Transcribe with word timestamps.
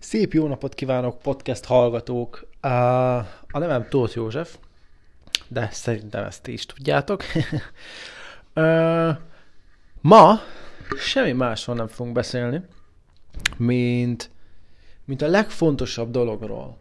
Szép 0.00 0.32
jó 0.32 0.46
napot 0.46 0.74
kívánok, 0.74 1.18
podcast 1.18 1.64
hallgatók! 1.64 2.46
A 3.50 3.58
nevem 3.58 3.88
Tóth 3.88 4.16
József, 4.16 4.56
de 5.48 5.68
szerintem 5.72 6.24
ezt 6.24 6.42
ti 6.42 6.52
is 6.52 6.66
tudjátok. 6.66 7.22
ma 10.00 10.40
semmi 10.98 11.32
másról 11.32 11.76
nem 11.76 11.86
fogunk 11.86 12.14
beszélni, 12.14 12.62
mint, 13.56 14.30
mint 15.04 15.22
a 15.22 15.28
legfontosabb 15.28 16.10
dologról, 16.10 16.78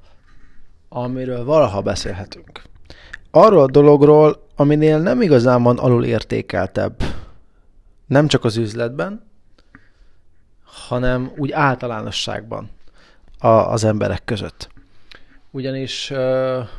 amiről 0.90 1.46
valaha 1.46 1.82
beszélhetünk. 1.82 2.62
Arról 3.32 3.62
a 3.62 3.72
dologról, 3.72 4.48
aminél 4.56 5.00
nem 5.00 5.22
igazán 5.22 5.64
van 5.64 5.78
alul 5.78 6.06
értékeltebb, 6.06 7.04
nem 8.06 8.28
csak 8.28 8.44
az 8.44 8.58
üzletben, 8.58 9.24
hanem 10.64 11.32
úgy 11.38 11.52
általánosságban 11.52 12.78
a, 13.40 13.48
az 13.48 13.84
emberek 13.84 14.22
között. 14.26 14.70
Ugyanis, 15.52 16.12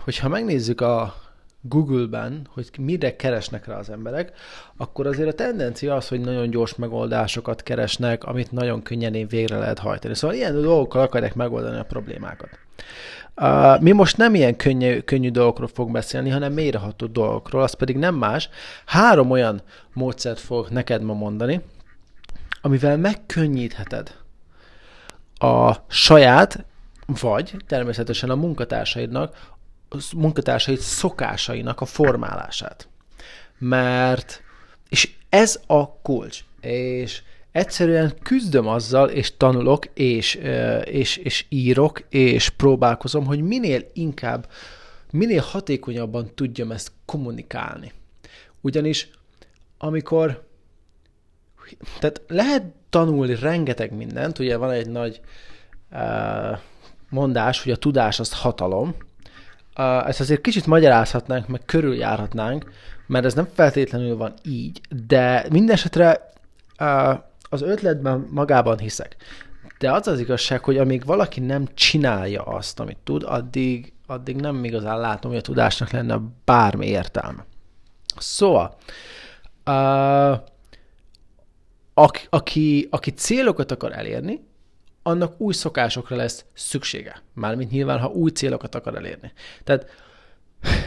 hogyha 0.05 0.29
megnézzük 0.29 0.81
a 0.81 1.15
Google-ben, 1.61 2.47
hogy 2.55 2.71
mire 2.79 3.17
keresnek 3.17 3.67
rá 3.67 3.79
az 3.79 3.91
emberek, 3.91 4.33
akkor 4.77 5.07
azért 5.07 5.29
a 5.29 5.33
tendencia 5.33 5.95
az, 5.95 6.09
hogy 6.09 6.21
nagyon 6.21 6.51
gyors 6.51 6.75
megoldásokat 6.75 7.63
keresnek, 7.63 8.25
amit 8.25 8.53
nagyon 8.53 8.83
könnyen 8.83 9.27
végre 9.29 9.59
lehet 9.59 9.79
hajtani. 9.79 10.15
Szóval 10.15 10.37
ilyen 10.37 10.61
dolgokkal 10.61 11.03
akarják 11.03 11.35
megoldani 11.35 11.79
a 11.79 11.85
problémákat. 11.85 12.49
Mi 13.81 13.93
most 13.93 14.17
nem 14.17 14.35
ilyen 14.35 14.57
könnyű, 14.57 15.01
könnyű 15.01 15.31
dolgokról 15.31 15.69
fogunk 15.69 15.95
beszélni, 15.95 16.31
hanem 16.31 16.53
mélyreható 16.53 17.07
dolgokról, 17.07 17.63
az 17.63 17.75
pedig 17.75 17.97
nem 17.97 18.15
más. 18.15 18.49
Három 18.87 19.31
olyan 19.31 19.63
módszert 19.95 20.41
fogok 20.41 20.71
neked 20.71 21.03
ma 21.03 21.15
mondani, 21.15 21.61
amivel 22.63 22.97
megkönnyítheted 22.97 24.15
a 25.43 25.85
saját, 25.89 26.65
vagy 27.07 27.57
természetesen 27.67 28.31
a 28.31 28.35
munkatársaidnak, 28.35 29.53
a 29.89 29.97
munkatársaid 30.17 30.79
szokásainak 30.79 31.81
a 31.81 31.85
formálását. 31.85 32.89
Mert, 33.59 34.43
és 34.89 35.11
ez 35.29 35.61
a 35.67 36.01
kulcs, 36.01 36.45
és 36.61 37.23
egyszerűen 37.53 38.15
küzdöm 38.23 38.67
azzal, 38.67 39.09
és 39.09 39.37
tanulok, 39.37 39.87
és, 39.87 40.35
és, 40.85 41.17
és 41.17 41.45
írok, 41.49 42.01
és 42.09 42.49
próbálkozom, 42.49 43.27
hogy 43.27 43.41
minél 43.41 43.85
inkább, 43.93 44.49
minél 45.11 45.41
hatékonyabban 45.41 46.35
tudjam 46.35 46.71
ezt 46.71 46.93
kommunikálni. 47.05 47.93
Ugyanis 48.61 49.11
amikor 49.79 50.49
tehát 51.99 52.23
lehet 52.27 52.65
tanulni 52.91 53.35
rengeteg 53.35 53.93
mindent, 53.93 54.39
ugye 54.39 54.57
van 54.57 54.71
egy 54.71 54.89
nagy 54.89 55.21
uh, 55.93 56.59
mondás, 57.09 57.63
hogy 57.63 57.73
a 57.73 57.77
tudás 57.77 58.21
az 58.21 58.33
hatalom, 58.33 58.95
uh, 59.77 60.09
ezt 60.09 60.21
azért 60.21 60.41
kicsit 60.41 60.67
magyarázhatnánk, 60.67 61.49
meg 61.49 61.61
körüljárhatnánk, 61.65 62.71
mert 63.07 63.25
ez 63.25 63.35
nem 63.35 63.49
feltétlenül 63.55 64.17
van 64.17 64.35
így, 64.43 64.81
de 65.07 65.47
minden 65.51 65.75
esetre 65.75 66.33
uh, 66.81 67.19
az 67.49 67.63
ötletben 67.63 68.27
magában 68.31 68.79
hiszek. 68.79 69.17
De 69.79 69.93
az 69.93 70.07
az 70.07 70.21
igazság, 70.21 70.65
hogy 70.65 70.79
amíg 70.79 71.05
valaki 71.05 71.41
nem 71.41 71.69
csinálja 71.75 72.43
azt, 72.43 72.81
amit 72.81 72.99
tud, 73.05 73.23
addig, 73.27 73.93
addig 74.07 74.37
nem 74.37 74.65
igazán 74.65 75.01
látom, 75.01 75.31
hogy 75.31 75.41
a 75.41 75.43
tudásnak 75.43 75.91
lenne 75.91 76.21
bármi 76.45 76.87
értelme. 76.87 77.45
Szóval, 78.17 78.77
uh, 79.67 80.39
aki, 82.03 82.27
aki, 82.31 82.89
aki 82.91 83.11
célokat 83.11 83.71
akar 83.71 83.93
elérni, 83.93 84.41
annak 85.03 85.41
új 85.41 85.53
szokásokra 85.53 86.17
lesz 86.17 86.45
szüksége. 86.55 87.23
Mármint 87.35 87.71
nyilván, 87.71 87.99
ha 87.99 88.09
új 88.09 88.31
célokat 88.31 88.75
akar 88.75 88.97
elérni. 88.97 89.33
Tehát 89.65 89.87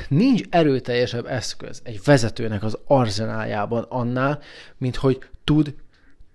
nincs 0.10 0.42
erőteljesebb 0.50 1.26
eszköz 1.26 1.82
egy 1.84 2.00
vezetőnek 2.04 2.64
az 2.64 2.78
arzenájában 2.86 3.86
annál, 3.90 4.40
mint 4.78 4.96
hogy 4.96 5.20
tud, 5.44 5.76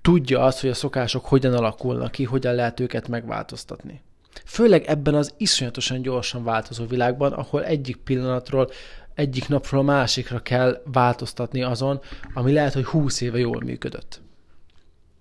tudja 0.03 0.41
azt, 0.41 0.61
hogy 0.61 0.71
a 0.71 0.75
szokások 0.75 1.25
hogyan 1.25 1.55
alakulnak 1.55 2.11
ki, 2.11 2.25
hogyan 2.25 2.55
lehet 2.55 2.81
őket 2.81 3.09
megváltoztatni. 3.09 4.03
Főleg 4.45 4.85
ebben 4.85 5.15
az 5.15 5.35
iszonyatosan 5.37 6.03
gyorsan 6.03 6.45
változó 6.45 6.87
világban, 6.87 7.33
ahol 7.33 7.65
egyik 7.65 7.97
pillanatról, 7.97 8.71
egyik 9.15 9.49
napról 9.49 9.81
a 9.81 9.85
másikra 9.85 10.39
kell 10.41 10.83
változtatni 10.85 11.63
azon, 11.63 12.01
ami 12.35 12.53
lehet, 12.53 12.73
hogy 12.73 12.85
húsz 12.85 13.21
éve 13.21 13.39
jól 13.39 13.61
működött. 13.61 14.21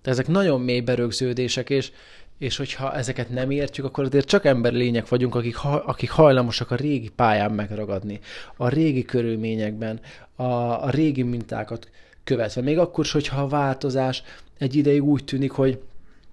Ezek 0.08 0.28
nagyon 0.28 0.60
mély 0.60 0.80
berögződések, 0.80 1.70
és, 1.70 1.90
és 2.38 2.56
hogyha 2.56 2.94
ezeket 2.94 3.28
nem 3.30 3.50
értjük, 3.50 3.86
akkor 3.86 4.04
azért 4.04 4.26
csak 4.26 4.44
emberi 4.44 4.76
lények 4.76 5.08
vagyunk, 5.08 5.34
akik, 5.34 5.56
ha, 5.56 5.74
akik 5.74 6.10
hajlamosak 6.10 6.70
a 6.70 6.74
régi 6.74 7.08
pályán 7.08 7.52
megragadni, 7.52 8.20
a 8.56 8.68
régi 8.68 9.02
körülményekben, 9.02 10.00
a, 10.36 10.42
a 10.84 10.90
régi 10.90 11.22
mintákat 11.22 11.90
követve. 12.24 12.62
Még 12.62 12.78
akkor 12.78 13.04
is, 13.04 13.12
hogyha 13.12 13.42
a 13.42 13.48
változás 13.48 14.22
egy 14.58 14.74
ideig 14.74 15.04
úgy 15.04 15.24
tűnik, 15.24 15.50
hogy 15.50 15.78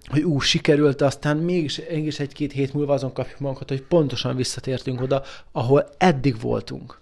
hogy 0.06 0.22
ú, 0.22 0.38
sikerült, 0.38 1.00
aztán 1.00 1.36
mégis, 1.36 1.80
mégis 1.90 2.20
egy-két 2.20 2.52
hét 2.52 2.72
múlva 2.72 2.92
azon 2.92 3.12
kapjuk 3.12 3.38
magunkat, 3.38 3.68
hogy 3.68 3.82
pontosan 3.82 4.36
visszatértünk 4.36 5.00
oda, 5.00 5.22
ahol 5.52 5.88
eddig 5.98 6.40
voltunk. 6.40 7.00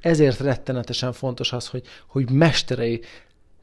Ezért 0.00 0.40
rettenetesen 0.40 1.12
fontos 1.12 1.52
az, 1.52 1.68
hogy, 1.68 1.82
hogy 2.06 2.30
mesterei 2.30 3.00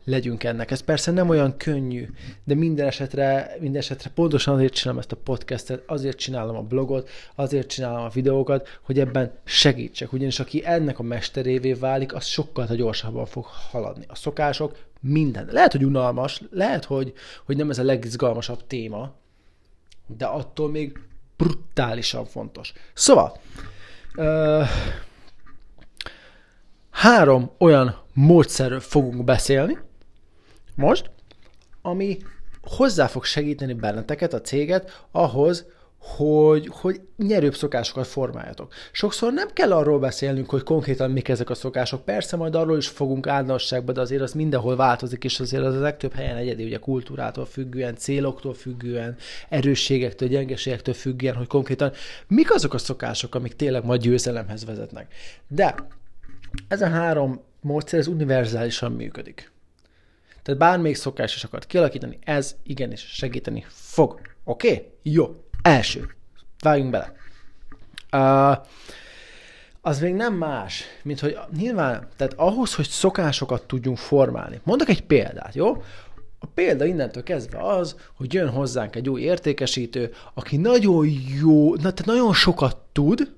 legyünk 0.04 0.44
ennek. 0.44 0.72
Ez 0.72 0.82
persze 0.82 1.12
nem 1.12 1.30
olyan 1.30 1.58
könnyű, 1.58 2.08
de 2.44 2.56
minden 2.56 2.88
esetre, 2.88 3.56
minden 3.60 3.82
esetre 3.82 4.10
pontosan 4.10 4.54
azért 4.54 4.74
csinálom 4.74 5.00
ezt 5.00 5.12
a 5.12 5.16
podcastet, 5.16 5.84
azért 5.86 6.18
csinálom 6.18 6.56
a 6.56 6.62
blogot, 6.62 7.10
azért 7.36 7.68
csinálom 7.68 8.04
a 8.04 8.10
videókat, 8.10 8.80
hogy 8.82 9.00
ebben 9.00 9.32
segítsek. 9.44 10.14
Ugyanis 10.14 10.40
aki 10.40 10.66
ennek 10.66 11.00
a 11.00 11.04
mesterévé 11.04 11.74
válik, 11.74 12.14
az 12.14 12.26
sokkal 12.26 12.66
gyorsabban 12.66 13.26
fog 13.26 13.46
haladni. 13.46 14.06
A 14.08 14.16
szokások, 14.16 14.78
minden. 15.00 15.48
Lehet, 15.52 15.72
hogy 15.72 15.86
unalmas, 15.86 16.42
lehet, 16.52 16.86
hogy, 16.86 17.14
hogy 17.46 17.58
nem 17.58 17.70
ez 17.70 17.80
a 17.80 17.84
legizgalmasabb 17.84 18.68
téma, 18.68 19.14
de 20.08 20.26
attól 20.26 20.70
még 20.70 21.00
brutálisan 21.38 22.26
fontos. 22.26 22.74
Szóval, 22.94 23.38
uh, 24.16 24.68
három 26.90 27.52
olyan 27.58 28.02
módszerről 28.14 28.80
fogunk 28.80 29.24
beszélni, 29.24 29.78
most, 30.76 31.12
ami 31.82 32.18
hozzá 32.62 33.08
fog 33.08 33.24
segíteni 33.24 33.74
benneteket, 33.74 34.34
a 34.34 34.42
céget, 34.42 35.06
ahhoz, 35.12 35.66
hogy, 36.04 36.68
hogy 36.72 37.02
nyerőbb 37.18 37.56
szokásokat 37.56 38.08
formáljatok. 38.08 38.74
Sokszor 38.92 39.34
nem 39.34 39.48
kell 39.54 39.72
arról 39.72 40.00
beszélnünk, 40.00 40.50
hogy 40.50 40.64
konkrétan 40.64 41.12
mik 41.12 41.30
ezek 41.30 41.50
a 41.50 41.54
szokások. 41.54 42.06
Persze 42.06 42.36
majd 42.36 42.56
arról 42.56 42.78
is 42.78 42.88
fogunk 42.88 43.28
általánosságban, 43.28 43.94
de 43.94 44.02
azért 44.02 44.22
az 44.22 44.34
mindenhol 44.34 44.76
változik, 44.76 45.24
és 45.24 45.40
azért 45.40 45.64
az 45.64 45.76
a 45.76 45.80
legtöbb 45.80 46.14
helyen 46.14 46.38
egyedi, 46.38 46.64
ugye 46.64 46.78
kultúrától 46.78 47.46
függően, 47.46 47.96
céloktól 47.96 48.54
függően, 48.54 49.16
erősségektől, 49.50 50.30
gyengeségektől 50.30 50.94
függően, 50.94 51.36
hogy 51.36 51.48
konkrétan 51.48 51.92
mik 52.28 52.54
azok 52.54 52.74
a 52.74 52.78
szokások, 52.78 53.36
amik 53.36 53.56
tényleg 53.56 53.86
majd 53.86 54.02
győzelemhez 54.02 54.66
vezetnek. 54.66 55.14
De 55.48 55.76
ez 56.68 56.82
a 56.82 56.90
három 56.90 57.42
módszer, 57.62 58.00
ez 58.00 58.08
univerzálisan 58.08 58.92
működik. 58.92 59.52
Tehát 60.44 60.60
bármelyik 60.60 60.96
szokás 60.96 61.36
is 61.36 61.44
akart 61.44 61.68
kialakítani, 61.68 62.20
ez 62.24 62.56
igenis 62.64 63.02
segíteni 63.02 63.66
fog. 63.68 64.22
Oké? 64.44 64.68
Okay? 64.68 64.90
Jó. 65.02 65.44
Első. 65.62 66.16
Vágjunk 66.60 66.92
bele. 66.92 67.14
Uh, 68.12 68.66
az 69.82 70.00
még 70.00 70.14
nem 70.14 70.34
más, 70.34 70.84
mint 71.04 71.20
hogy 71.20 71.38
nyilván, 71.58 72.08
tehát 72.16 72.34
ahhoz, 72.34 72.76
hogy 72.76 72.88
szokásokat 72.88 73.64
tudjunk 73.64 73.98
formálni. 73.98 74.60
Mondok 74.64 74.90
egy 74.90 75.04
példát, 75.04 75.56
jó? 75.56 75.84
A 76.40 76.46
példa 76.54 76.86
innentől 76.86 77.24
kezdve 77.24 77.68
az, 77.68 77.96
hogy 78.14 78.34
jön 78.34 78.50
hozzánk 78.50 78.96
egy 78.96 79.10
új 79.10 79.22
értékesítő, 79.22 80.14
aki 80.34 80.58
nagyon 80.58 81.08
jó, 81.42 81.76
na, 81.76 81.82
tehát 81.82 82.06
nagyon 82.06 82.34
sokat 82.34 82.78
tud, 82.92 83.34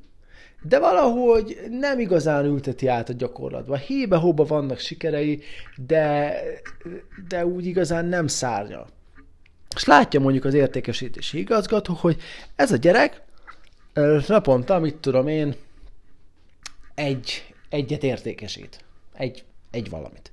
de 0.68 0.80
valahogy 0.80 1.58
nem 1.70 2.00
igazán 2.00 2.46
ülteti 2.46 2.88
át 2.88 3.10
a 3.10 3.14
gyakorlatba. 3.14 3.76
Hébe-hóba 3.76 4.46
vannak 4.46 4.80
sikerei, 4.80 5.42
de, 5.76 6.34
de 7.28 7.46
úgy 7.46 7.66
igazán 7.66 8.06
nem 8.06 8.28
szárnya. 8.28 8.86
És 9.76 9.86
látja 9.86 10.20
mondjuk 10.20 10.46
az 10.46 10.54
értékesítési 10.54 11.38
igazgató, 11.38 11.94
hogy 11.94 12.18
ez 12.56 12.72
a 12.72 12.76
gyerek 12.76 13.22
naponta, 14.28 14.80
mit 14.80 14.96
tudom 14.96 15.28
én, 15.28 15.56
egy, 16.96 17.54
egyet 17.70 18.04
értékesít. 18.04 18.80
Egy, 19.14 19.44
egy 19.72 19.90
valamit. 19.90 20.32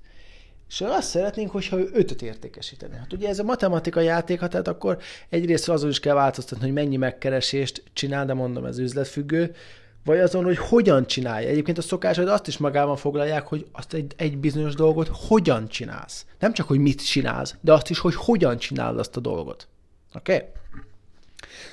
És 0.69 0.81
azt 0.81 1.09
szeretnénk, 1.09 1.51
hogyha 1.51 1.79
ő 1.79 1.91
ötöt 1.93 2.23
értékesíteni. 2.23 2.97
Hát 2.97 3.13
ugye 3.13 3.29
ez 3.29 3.39
a 3.39 3.43
matematikai 3.43 4.05
játék, 4.05 4.39
tehát 4.39 4.69
akkor 4.69 4.99
egyrészt 5.29 5.69
azon 5.69 5.91
is 5.91 6.01
kell 6.01 6.15
változtatni, 6.15 6.65
hogy 6.65 6.75
mennyi 6.75 6.97
megkeresést 6.97 7.83
csinál, 7.93 8.27
de 8.27 8.35
mondom, 8.35 8.65
ez 8.65 8.79
üzletfüggő, 8.79 9.55
vagy 10.05 10.19
azon, 10.19 10.45
hogy 10.45 10.59
hogyan 10.59 11.07
csinálja. 11.07 11.49
Egyébként 11.49 11.79
a 11.79 11.83
szokásod 11.83 12.29
azt 12.29 12.47
is 12.47 12.59
magában 12.59 12.97
foglalják, 12.97 13.47
hogy 13.47 13.67
azt 13.73 13.95
egy, 13.95 14.13
egy 14.17 14.39
bizonyos 14.39 14.75
dolgot 14.75 15.11
hogyan 15.13 15.69
csinálsz. 15.69 16.27
Nem 16.39 16.53
csak, 16.53 16.67
hogy 16.67 16.79
mit 16.79 17.07
csinálsz, 17.07 17.55
de 17.61 17.73
azt 17.73 17.91
is, 17.91 17.99
hogy 17.99 18.15
hogyan 18.15 18.59
csinálod 18.59 18.99
azt 18.99 19.17
a 19.17 19.21
dolgot. 19.21 19.69
Oké? 20.15 20.35
Okay? 20.35 20.49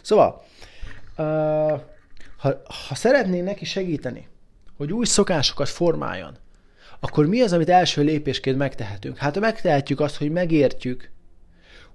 Szóval, 0.02 0.44
ha, 2.38 2.62
ha 2.88 2.96
szeretnénk 2.96 3.46
neki 3.46 3.66
segíteni, 3.66 4.28
hogy 4.78 4.94
új 4.94 5.06
szokásokat 5.06 5.70
formáljon, 5.70 6.38
akkor 7.00 7.26
mi 7.26 7.42
az, 7.42 7.54
amit 7.54 7.70
első 7.70 8.02
lépésként 8.02 8.58
megtehetünk? 8.58 9.18
Hát 9.18 9.40
megtehetjük 9.40 10.00
azt, 10.00 10.18
hogy 10.18 10.32
megértjük, 10.32 11.12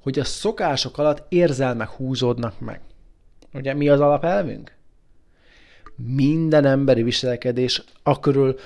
hogy 0.02 0.19
a 0.19 0.25
szokások 0.25 0.98
alatt 0.98 1.25
érzelmek 1.28 1.88
húzódnak 1.88 2.60
meg. 2.60 2.81
Ugye 3.52 3.75
mi 3.75 3.88
az 3.88 4.00
alapelvünk? 4.00 4.72
Minden 5.96 6.64
emberi 6.64 7.02
viselkedés 7.02 7.82
a 8.02 8.20
körül, 8.20 8.58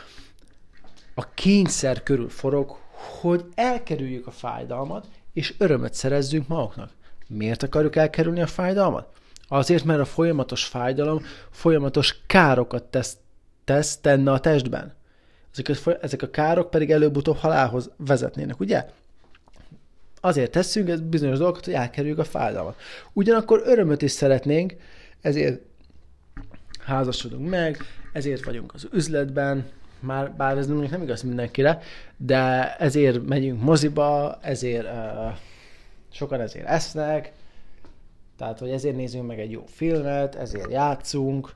a 1.14 1.34
kényszer 1.34 2.02
körül 2.02 2.28
forog, 2.28 2.76
hogy 3.20 3.44
elkerüljük 3.54 4.26
a 4.26 4.30
fájdalmat, 4.30 5.06
és 5.32 5.54
örömöt 5.58 5.94
szerezzünk 5.94 6.48
maguknak. 6.48 6.90
Miért 7.26 7.62
akarjuk 7.62 7.96
elkerülni 7.96 8.40
a 8.40 8.46
fájdalmat? 8.46 9.08
Azért, 9.48 9.84
mert 9.84 10.00
a 10.00 10.04
folyamatos 10.04 10.64
fájdalom 10.64 11.22
folyamatos 11.50 12.20
károkat 12.26 12.84
tesz, 12.84 13.16
tesz 13.64 13.96
tenne 13.96 14.32
a 14.32 14.40
testben. 14.40 14.94
Ezek, 15.52 15.96
ezek 16.02 16.22
a 16.22 16.30
károk 16.30 16.70
pedig 16.70 16.90
előbb-utóbb 16.90 17.36
halálhoz 17.36 17.90
vezetnének, 17.96 18.60
ugye? 18.60 18.86
Azért 20.20 20.50
tesszünk 20.50 20.88
ez 20.88 21.00
bizonyos 21.00 21.38
dolgokat, 21.38 21.64
hogy 21.64 21.75
elkerüljük 21.75 22.19
a 22.19 22.25
fájdalmat. 22.25 22.76
Ugyanakkor 23.12 23.62
örömöt 23.64 24.02
is 24.02 24.10
szeretnénk, 24.10 24.75
ezért 25.20 25.60
házasodunk 26.88 27.49
meg, 27.49 27.76
ezért 28.12 28.44
vagyunk 28.44 28.75
az 28.75 28.88
üzletben, 28.93 29.64
már 30.00 30.32
bár 30.32 30.56
ez 30.56 30.67
nem, 30.67 30.87
nem 30.90 31.02
igaz 31.02 31.23
mindenkire, 31.23 31.81
de 32.17 32.75
ezért 32.76 33.26
megyünk 33.26 33.62
moziba, 33.62 34.38
ezért 34.43 34.85
uh, 34.85 35.37
sokan 36.12 36.40
ezért 36.40 36.67
esznek, 36.67 37.32
tehát, 38.38 38.58
hogy 38.58 38.70
ezért 38.70 38.96
nézünk 38.96 39.26
meg 39.26 39.40
egy 39.40 39.50
jó 39.50 39.64
filmet, 39.67 40.35
ezért 40.35 40.70
játszunk, 40.70 41.55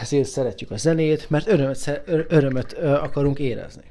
ezért 0.00 0.28
szeretjük 0.28 0.70
a 0.70 0.76
zenét, 0.76 1.30
mert 1.30 1.46
örömöt, 1.46 2.00
örömöt 2.06 2.72
akarunk 2.72 3.38
érezni. 3.38 3.82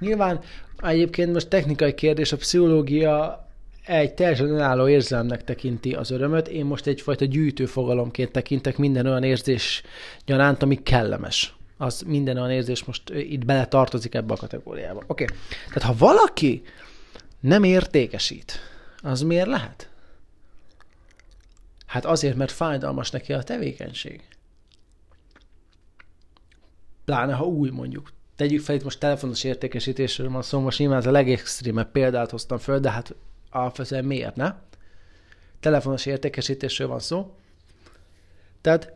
Nyilván 0.00 0.40
egyébként 0.82 1.32
most 1.32 1.48
technikai 1.48 1.94
kérdés, 1.94 2.32
a 2.32 2.36
pszichológia 2.36 3.46
egy 3.84 4.14
teljesen 4.14 4.48
önálló 4.48 4.88
érzelmnek 4.88 5.44
tekinti 5.44 5.94
az 5.94 6.10
örömöt, 6.10 6.48
én 6.48 6.64
most 6.64 6.86
egyfajta 6.86 7.24
gyűjtőfogalomként 7.24 8.32
tekintek 8.32 8.76
minden 8.76 9.06
olyan 9.06 9.22
érzés 9.22 9.82
gyaránt, 10.24 10.62
ami 10.62 10.82
kellemes. 10.82 11.54
Az 11.76 12.02
minden 12.06 12.36
olyan 12.36 12.50
érzés 12.50 12.84
most 12.84 13.10
itt 13.10 13.44
bele 13.44 13.66
tartozik 13.66 14.14
ebbe 14.14 14.32
a 14.32 14.36
kategóriába. 14.36 15.02
Oké. 15.06 15.24
Okay. 15.24 15.36
Tehát 15.66 15.82
ha 15.82 16.06
valaki 16.06 16.62
nem 17.40 17.64
értékesít, 17.64 18.60
az 19.02 19.22
miért 19.22 19.46
lehet? 19.46 19.90
Hát 21.86 22.04
azért, 22.04 22.36
mert 22.36 22.52
fájdalmas 22.52 23.10
neki 23.10 23.32
a 23.32 23.42
tevékenység. 23.42 24.22
Pláne, 27.04 27.32
ha 27.32 27.44
új 27.44 27.70
mondjuk. 27.70 28.12
Tegyük 28.36 28.60
fel, 28.60 28.74
itt 28.74 28.84
most 28.84 28.98
telefonos 28.98 29.44
értékesítésről 29.44 30.30
van 30.30 30.42
szó, 30.42 30.60
most 30.60 30.78
nyilván 30.78 30.98
ez 30.98 31.06
a 31.06 31.10
legextrémebb 31.10 31.90
példát 31.90 32.30
hoztam 32.30 32.58
föl, 32.58 32.78
de 32.78 32.90
hát 32.90 33.14
alapvetően 33.52 34.04
miért 34.04 34.36
ne? 34.36 34.54
Telefonos 35.60 36.06
értékesítésről 36.06 36.88
van 36.88 37.00
szó. 37.00 37.34
Tehát 38.60 38.92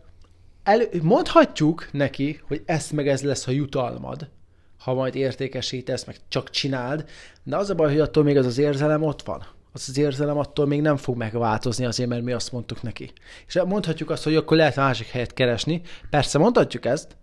elő, 0.62 0.88
mondhatjuk 1.03 1.88
neki, 1.93 2.41
hogy 2.47 2.62
ezt 2.64 2.93
meg 2.93 3.08
ez 3.08 3.23
lesz 3.23 3.47
a 3.47 3.50
jutalmad, 3.50 4.31
ha 4.79 4.94
majd 4.94 5.14
értékesítesz, 5.14 6.05
meg 6.05 6.17
csak 6.29 6.50
csináld, 6.50 7.08
de 7.43 7.56
az 7.56 7.70
a 7.70 7.75
baj, 7.75 7.91
hogy 7.91 8.00
attól 8.00 8.25
még 8.25 8.37
az 8.37 8.47
az 8.47 8.58
érzelem 8.58 9.03
ott 9.03 9.23
van 9.23 9.55
az 9.76 9.88
az 9.88 9.99
érzelem 9.99 10.38
attól 10.38 10.67
még 10.67 10.81
nem 10.81 10.97
fog 10.97 11.17
megváltozni 11.17 11.85
azért, 11.85 12.08
mert 12.08 12.23
mi 12.23 12.32
azt 12.32 12.53
mondtuk 12.53 12.82
neki. 12.82 13.12
És 13.47 13.62
mondhatjuk 13.67 14.11
azt, 14.11 14.25
hogy 14.25 14.37
akkor 14.37 14.56
lehet 14.56 14.76
másik 14.76 15.06
helyet 15.06 15.35
keresni. 15.35 15.82
Persze 16.11 16.38
mondhatjuk 16.38 16.85
ezt, 16.85 17.17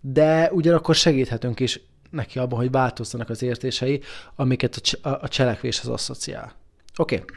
de 0.00 0.50
ugyanakkor 0.52 0.94
segíthetünk 0.94 1.60
is 1.60 1.80
neki 2.10 2.38
abban, 2.38 2.58
hogy 2.58 2.70
változzanak 2.70 3.28
az 3.28 3.42
értései, 3.42 4.00
amiket 4.36 4.98
a, 5.02 5.08
a 5.08 5.28
cselekvéshez 5.28 5.86
asszociál. 5.86 6.52
Oké, 6.96 7.14
okay. 7.14 7.36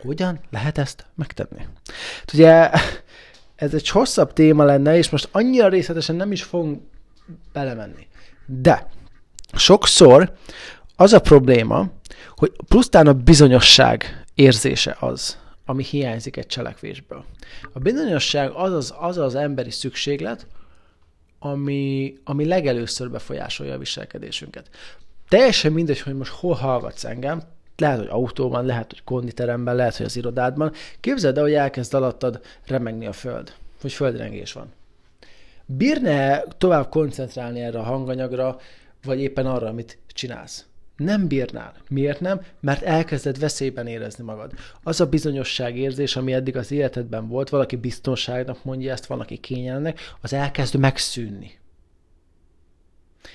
hogyan 0.00 0.40
lehet 0.50 0.78
ezt 0.78 1.06
megtenni? 1.14 1.66
Hát 2.18 2.32
ugye 2.32 2.70
ez 3.56 3.74
egy 3.74 3.88
hosszabb 3.88 4.32
téma 4.32 4.64
lenne, 4.64 4.96
és 4.96 5.10
most 5.10 5.28
annyira 5.32 5.68
részletesen 5.68 6.16
nem 6.16 6.32
is 6.32 6.42
fogunk 6.42 6.82
belemenni. 7.52 8.06
De 8.46 8.88
sokszor 9.52 10.36
az 10.96 11.12
a 11.12 11.20
probléma, 11.20 11.90
hogy 12.36 12.52
pusztán 12.68 13.06
a 13.06 13.12
bizonyosság 13.12 14.24
érzése 14.34 14.96
az, 15.00 15.38
ami 15.64 15.84
hiányzik 15.84 16.36
egy 16.36 16.46
cselekvésből. 16.46 17.24
A 17.72 17.78
bizonyosság 17.78 18.50
az 18.50 18.72
az, 18.72 18.94
az, 18.98 19.18
az 19.18 19.34
emberi 19.34 19.70
szükséglet, 19.70 20.46
ami, 21.44 22.14
ami 22.24 22.44
legelőször 22.44 23.10
befolyásolja 23.10 23.74
a 23.74 23.78
viselkedésünket. 23.78 24.68
Teljesen 25.28 25.72
mindegy, 25.72 26.00
hogy 26.00 26.14
most 26.14 26.32
hol 26.32 26.54
hallgatsz 26.54 27.04
engem, 27.04 27.42
lehet, 27.76 27.98
hogy 27.98 28.08
autóban, 28.08 28.64
lehet, 28.64 28.90
hogy 28.90 29.04
konditeremben, 29.04 29.74
lehet, 29.76 29.96
hogy 29.96 30.06
az 30.06 30.16
irodádban. 30.16 30.72
Képzeld 31.00 31.36
el, 31.36 31.42
hogy 31.42 31.52
elkezd 31.52 31.94
alattad 31.94 32.40
remegni 32.66 33.06
a 33.06 33.12
föld, 33.12 33.52
hogy 33.80 33.92
földrengés 33.92 34.52
van. 34.52 34.72
Bírne 35.66 36.42
tovább 36.58 36.88
koncentrálni 36.88 37.60
erre 37.60 37.78
a 37.78 37.82
hanganyagra, 37.82 38.58
vagy 39.04 39.20
éppen 39.20 39.46
arra, 39.46 39.68
amit 39.68 39.98
csinálsz? 40.08 40.66
Nem 40.96 41.26
bírnál. 41.26 41.74
Miért 41.88 42.20
nem? 42.20 42.40
Mert 42.60 42.82
elkezded 42.82 43.38
veszélyben 43.38 43.86
érezni 43.86 44.24
magad. 44.24 44.52
Az 44.82 45.00
a 45.00 45.06
bizonyosság 45.06 45.76
érzés, 45.76 46.16
ami 46.16 46.32
eddig 46.32 46.56
az 46.56 46.72
életedben 46.72 47.28
volt, 47.28 47.48
valaki 47.48 47.76
biztonságnak 47.76 48.64
mondja 48.64 48.92
ezt, 48.92 49.06
valaki 49.06 49.36
kényelnek, 49.36 50.00
az 50.20 50.32
elkezd 50.32 50.76
megszűnni. 50.76 51.58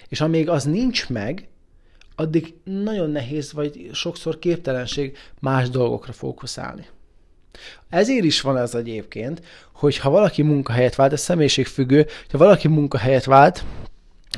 És 0.08 0.22
amíg 0.22 0.50
az 0.50 0.64
nincs 0.64 1.10
meg, 1.10 1.48
addig 2.16 2.54
nagyon 2.64 3.10
nehéz, 3.10 3.54
vagy 3.54 3.90
sokszor 3.94 4.40
képtelenség 4.40 5.18
más 5.40 5.70
dolgokra 5.70 6.14
fókuszálni. 6.14 6.88
Ezért 7.90 8.24
is 8.24 8.42
van 8.42 8.58
ez 8.58 8.76
egyébként, 8.76 9.42
hogy 9.74 9.98
ha 9.98 10.10
valaki 10.10 10.42
munkahelyet 10.42 10.96
vált, 10.96 11.14
ez 11.14 11.22
személyiségfüggő, 11.22 12.08
ha 12.32 12.38
valaki 12.38 12.68
munkahelyet 12.68 13.26
vált, 13.26 13.64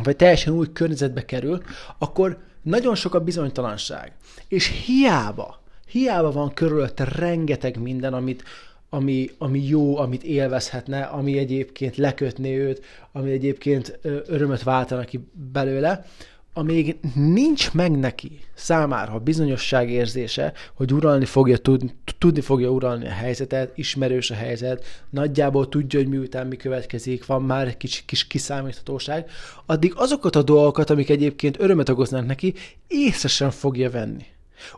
vagy 0.04 0.16
teljesen 0.16 0.54
új 0.54 0.68
környezetbe 0.74 1.26
kerül, 1.26 1.62
akkor 1.98 2.38
nagyon 2.62 2.96
sok 2.96 3.14
a 3.14 3.20
bizonytalanság. 3.20 4.14
És 4.48 4.84
hiába, 4.86 5.62
hiába 5.88 6.32
van 6.32 6.54
körülötte 6.54 7.04
rengeteg 7.04 7.78
minden, 7.78 8.14
amit, 8.14 8.44
ami, 8.90 9.30
ami 9.38 9.68
jó, 9.68 9.98
amit 9.98 10.24
élvezhetne, 10.24 11.02
ami 11.02 11.38
egyébként 11.38 11.96
lekötné 11.96 12.58
őt, 12.58 12.86
ami 13.12 13.32
egyébként 13.32 14.00
örömöt 14.28 14.64
váltana 14.64 15.04
ki 15.04 15.28
belőle, 15.52 16.06
amíg 16.54 16.98
nincs 17.16 17.74
meg 17.74 18.00
neki 18.00 18.40
számára 18.54 19.14
a 19.14 19.20
bizonyosság 19.20 19.90
érzése, 19.90 20.54
hogy 20.74 20.94
uralni 20.94 21.26
fogja, 21.26 21.58
tud, 21.58 21.94
tudni 22.18 22.42
fogja 22.42 22.70
uralni 22.70 23.06
a 23.06 23.12
helyzetet, 23.12 23.78
ismerős 23.78 24.32
a 24.32 24.36
helyzet, 24.36 24.86
nagyjából 25.10 25.70
tudja, 25.70 26.00
hogy 26.00 26.10
miután 26.10 26.48
mi 26.48 26.56
következik, 26.56 27.26
van 27.26 27.42
már 27.44 27.68
egy 27.68 27.78
kis, 27.78 28.04
kis 28.06 28.28
kiszámíthatóság, 28.28 29.30
addig 29.66 29.94
azokat 29.96 30.36
a 30.36 30.44
dolgokat, 30.44 30.90
amik 30.90 31.10
egyébként 31.10 31.60
örömet 31.60 31.90
okoznak 31.90 32.26
neki, 32.26 32.54
észre 32.88 33.28
sem 33.28 33.50
fogja 33.50 33.90
venni. 33.90 34.26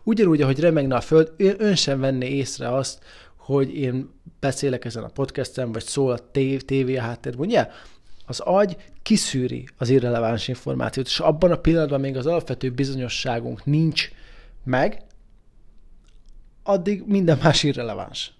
Ugyanúgy, 0.03 0.41
ahogy 0.41 0.59
remegne 0.59 0.95
a 0.95 1.01
föld, 1.01 1.31
ön 1.37 1.75
sem 1.75 1.99
venné 1.99 2.27
észre 2.27 2.75
azt, 2.75 2.99
hogy 3.35 3.77
én 3.77 4.09
beszélek 4.39 4.85
ezen 4.85 5.03
a 5.03 5.07
podcasten, 5.07 5.71
vagy 5.71 5.83
szól 5.83 6.11
a 6.11 6.31
tévé 6.65 6.97
a 6.97 7.01
háttérben, 7.01 7.45
ugye? 7.47 7.67
az 8.25 8.39
agy 8.39 8.77
kiszűri 9.03 9.67
az 9.77 9.89
irreleváns 9.89 10.47
információt, 10.47 11.07
és 11.07 11.19
abban 11.19 11.51
a 11.51 11.55
pillanatban 11.55 11.99
még 11.99 12.17
az 12.17 12.25
alapvető 12.25 12.71
bizonyosságunk 12.71 13.65
nincs 13.65 14.09
meg, 14.63 15.01
addig 16.63 17.03
minden 17.05 17.39
más 17.43 17.63
irreleváns. 17.63 18.33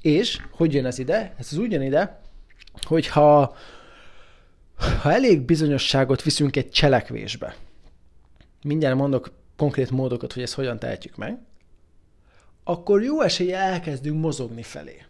És 0.00 0.38
hogy 0.50 0.74
jön 0.74 0.86
ez 0.86 0.98
ide? 0.98 1.34
Ez 1.38 1.48
az 1.50 1.58
úgy 1.58 1.72
jön 1.72 1.82
ide, 1.82 2.20
hogy 2.82 3.06
ha, 3.06 3.56
ha 5.00 5.12
elég 5.12 5.40
bizonyosságot 5.40 6.22
viszünk 6.22 6.56
egy 6.56 6.70
cselekvésbe, 6.70 7.56
mindjárt 8.62 8.96
mondok 8.96 9.32
konkrét 9.56 9.90
módokat, 9.90 10.32
hogy 10.32 10.42
ezt 10.42 10.54
hogyan 10.54 10.78
tehetjük 10.78 11.16
meg, 11.16 11.38
akkor 12.64 13.02
jó 13.02 13.20
esélye 13.20 13.58
elkezdünk 13.58 14.20
mozogni 14.20 14.62
felé. 14.62 15.04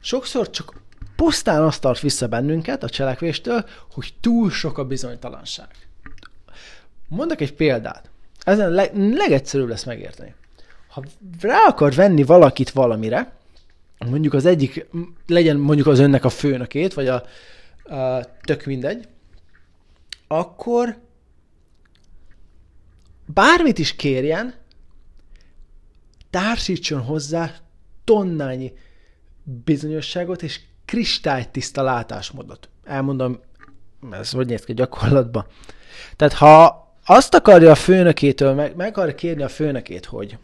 Sokszor 0.00 0.50
csak 0.50 0.82
pusztán 1.16 1.62
azt 1.62 1.80
tart 1.80 2.00
vissza 2.00 2.28
bennünket 2.28 2.82
a 2.82 2.88
cselekvéstől, 2.88 3.64
hogy 3.92 4.14
túl 4.20 4.50
sok 4.50 4.78
a 4.78 4.84
bizonytalanság. 4.84 5.68
Mondok 7.08 7.40
egy 7.40 7.54
példát. 7.54 8.10
Ezen 8.44 8.70
leg, 8.70 8.96
legegyszerűbb 8.96 9.68
lesz 9.68 9.84
megérteni. 9.84 10.34
Ha 10.88 11.02
rá 11.40 11.66
akar 11.66 11.94
venni 11.94 12.22
valakit 12.22 12.70
valamire, 12.70 13.32
mondjuk 13.98 14.34
az 14.34 14.44
egyik, 14.46 14.86
legyen 15.26 15.56
mondjuk 15.56 15.86
az 15.86 15.98
önnek 15.98 16.24
a 16.24 16.28
főnökét, 16.28 16.94
vagy 16.94 17.08
a, 17.08 17.24
a 17.94 18.26
tök 18.40 18.64
mindegy, 18.64 19.08
akkor 20.26 20.96
bármit 23.26 23.78
is 23.78 23.96
kérjen, 23.96 24.54
társítson 26.30 27.00
hozzá 27.00 27.54
tonnányi 28.04 28.72
bizonyosságot 29.64 30.42
és 30.42 30.60
kristálytiszta 30.84 31.82
látásmódot. 31.82 32.68
Elmondom, 32.84 33.40
ez 34.10 34.30
hogy 34.30 34.46
néz 34.46 34.64
ki 34.64 34.74
gyakorlatban. 34.74 35.46
Tehát 36.16 36.34
ha 36.34 36.84
azt 37.06 37.34
akarja 37.34 37.70
a 37.70 37.74
főnökétől, 37.74 38.54
meg, 38.54 38.76
meg 38.76 38.88
akarja 38.88 39.14
kérni 39.14 39.42
a 39.42 39.48
főnökét, 39.48 40.04
hogy 40.04 40.38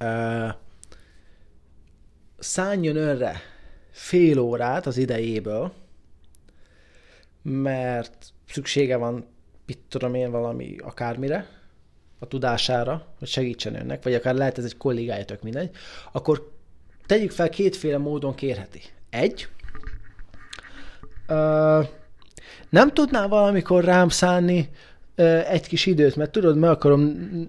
uh, 0.00 0.48
szálljon 2.38 2.96
önre 2.96 3.40
fél 3.90 4.38
órát 4.38 4.86
az 4.86 4.96
idejéből, 4.96 5.72
mert 7.42 8.32
szüksége 8.48 8.96
van, 8.96 9.26
mit 9.66 9.78
tudom 9.88 10.14
én, 10.14 10.30
valami 10.30 10.76
akármire, 10.78 11.48
a 12.18 12.26
tudására, 12.26 13.06
hogy 13.18 13.28
segítsen 13.28 13.74
önnek, 13.74 14.02
vagy 14.02 14.14
akár 14.14 14.34
lehet 14.34 14.58
ez 14.58 14.64
egy 14.64 14.76
kollégája, 14.76 15.24
tök 15.24 15.42
mindegy, 15.42 15.70
akkor 16.12 16.52
tegyük 17.06 17.30
fel, 17.30 17.48
kétféle 17.48 17.98
módon 17.98 18.34
kérheti. 18.34 18.80
Egy, 19.14 19.48
ö, 21.26 21.80
nem 22.68 22.92
tudná 22.92 23.26
valamikor 23.26 23.84
rám 23.84 24.08
szánni 24.08 24.68
ö, 25.14 25.38
egy 25.38 25.66
kis 25.66 25.86
időt, 25.86 26.16
mert 26.16 26.30
tudod, 26.30 26.56
meg 26.56 26.70
akarom 26.70 27.00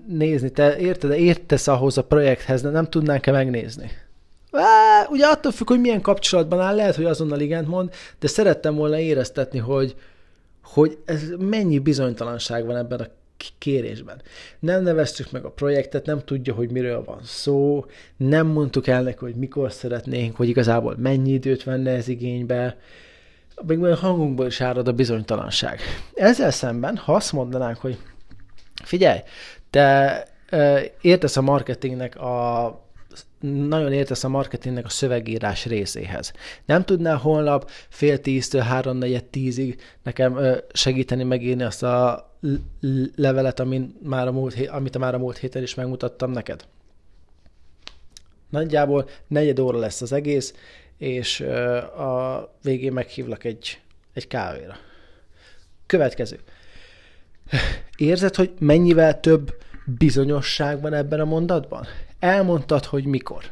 nézni, 0.07 0.49
te 0.49 0.77
érted, 0.77 1.09
de 1.09 1.17
értesz 1.17 1.67
ahhoz 1.67 1.97
a 1.97 2.03
projekthez, 2.03 2.61
de 2.61 2.69
nem 2.69 2.89
tudnánk-e 2.89 3.31
megnézni? 3.31 3.91
Á, 4.51 5.07
ugye 5.09 5.25
attól 5.25 5.51
függ, 5.51 5.67
hogy 5.67 5.79
milyen 5.79 6.01
kapcsolatban 6.01 6.59
áll, 6.59 6.75
lehet, 6.75 6.95
hogy 6.95 7.05
azonnal 7.05 7.39
igent 7.39 7.67
mond, 7.67 7.93
de 8.19 8.27
szerettem 8.27 8.75
volna 8.75 8.99
éreztetni, 8.99 9.59
hogy, 9.59 9.95
hogy 10.63 10.97
ez 11.05 11.21
mennyi 11.39 11.79
bizonytalanság 11.79 12.65
van 12.65 12.75
ebben 12.75 12.99
a 12.99 13.07
kérésben. 13.57 14.21
Nem 14.59 14.83
neveztük 14.83 15.31
meg 15.31 15.45
a 15.45 15.51
projektet, 15.51 16.05
nem 16.05 16.19
tudja, 16.25 16.53
hogy 16.53 16.71
miről 16.71 17.03
van 17.03 17.19
szó, 17.23 17.85
nem 18.17 18.47
mondtuk 18.47 18.87
el 18.87 19.03
neki, 19.03 19.17
hogy 19.19 19.35
mikor 19.35 19.71
szeretnénk, 19.71 20.35
hogy 20.35 20.47
igazából 20.47 20.95
mennyi 20.97 21.31
időt 21.31 21.63
venne 21.63 21.91
ez 21.91 22.07
igénybe, 22.07 22.77
még 23.65 23.83
a 23.83 23.95
hangunkból 23.95 24.45
is 24.45 24.61
árad 24.61 24.87
a 24.87 24.93
bizonytalanság. 24.93 25.79
Ezzel 26.13 26.51
szemben, 26.51 26.97
ha 26.97 27.13
azt 27.13 27.31
mondanánk, 27.31 27.77
hogy 27.77 27.97
figyelj, 28.83 29.19
te 29.69 30.27
értesz 31.01 31.37
a 31.37 31.41
marketingnek 31.41 32.19
a 32.19 32.84
nagyon 33.39 33.93
értesz 33.93 34.23
a 34.23 34.29
marketingnek 34.29 34.85
a 34.85 34.89
szövegírás 34.89 35.65
részéhez. 35.65 36.33
Nem 36.65 36.83
tudnál 36.83 37.17
holnap 37.17 37.69
fél 37.89 38.19
tíztől 38.19 38.61
három 38.61 38.97
negyed 38.97 39.23
tízig 39.23 39.81
nekem 40.03 40.39
segíteni 40.73 41.23
megírni 41.23 41.63
azt 41.63 41.83
a 41.83 42.29
levelet, 43.15 43.59
amit 43.59 44.07
már 44.07 44.27
a 44.27 44.31
múlt, 44.31 44.67
amit 44.67 44.97
már 44.97 45.13
a 45.13 45.17
múlt 45.17 45.37
héten 45.37 45.61
is 45.61 45.75
megmutattam 45.75 46.31
neked? 46.31 46.65
Nagyjából 48.49 49.09
negyed 49.27 49.59
óra 49.59 49.77
lesz 49.77 50.01
az 50.01 50.11
egész, 50.11 50.53
és 50.97 51.39
a 51.97 52.49
végén 52.61 52.93
meghívlak 52.93 53.43
egy, 53.43 53.79
egy 54.13 54.27
kávéra. 54.27 54.77
Következő. 55.85 56.39
Érzed, 57.97 58.35
hogy 58.35 58.53
mennyivel 58.59 59.19
több 59.19 59.55
bizonyosság 59.85 60.81
van 60.81 60.93
ebben 60.93 61.19
a 61.19 61.25
mondatban? 61.25 61.85
Elmondtad, 62.25 62.85
hogy 62.85 63.05
mikor. 63.05 63.43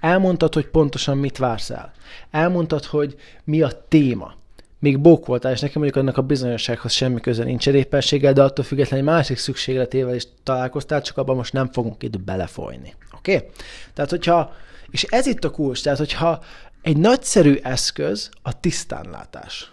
Elmondtad, 0.00 0.54
hogy 0.54 0.66
pontosan 0.66 1.18
mit 1.18 1.38
vársz 1.38 1.70
el. 1.70 1.92
Elmondtad, 2.30 2.84
hogy 2.84 3.16
mi 3.44 3.62
a 3.62 3.70
téma. 3.88 4.34
Még 4.78 5.00
bók 5.00 5.26
voltál, 5.26 5.52
és 5.52 5.60
nekem 5.60 5.82
mondjuk 5.82 6.02
annak 6.02 6.16
a 6.16 6.22
bizonyossághoz 6.22 6.92
semmi 6.92 7.20
köze 7.20 7.44
nincs 7.44 7.66
éppenséggel, 7.66 8.32
de 8.32 8.42
attól 8.42 8.64
függetlenül 8.64 9.04
másik 9.04 9.36
szükségletével 9.36 10.14
is 10.14 10.26
találkoztál, 10.42 11.02
csak 11.02 11.16
abban 11.16 11.36
most 11.36 11.52
nem 11.52 11.72
fogunk 11.72 12.02
itt 12.02 12.20
belefolyni. 12.20 12.94
Oké? 13.14 13.34
Okay? 13.36 13.48
Tehát, 13.94 14.10
hogyha, 14.10 14.54
és 14.90 15.02
ez 15.02 15.26
itt 15.26 15.44
a 15.44 15.50
kulcs, 15.50 15.82
tehát, 15.82 15.98
hogyha 15.98 16.42
egy 16.82 16.96
nagyszerű 16.96 17.58
eszköz 17.62 18.30
a 18.42 18.60
tisztánlátás. 18.60 19.72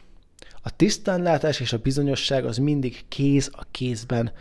A 0.62 0.76
tisztánlátás 0.76 1.60
és 1.60 1.74
a 1.74 1.78
bizonyosság 1.78 2.46
az 2.46 2.58
mindig 2.58 3.06
kéz 3.08 3.50
a 3.52 3.64
kézben 3.72 4.32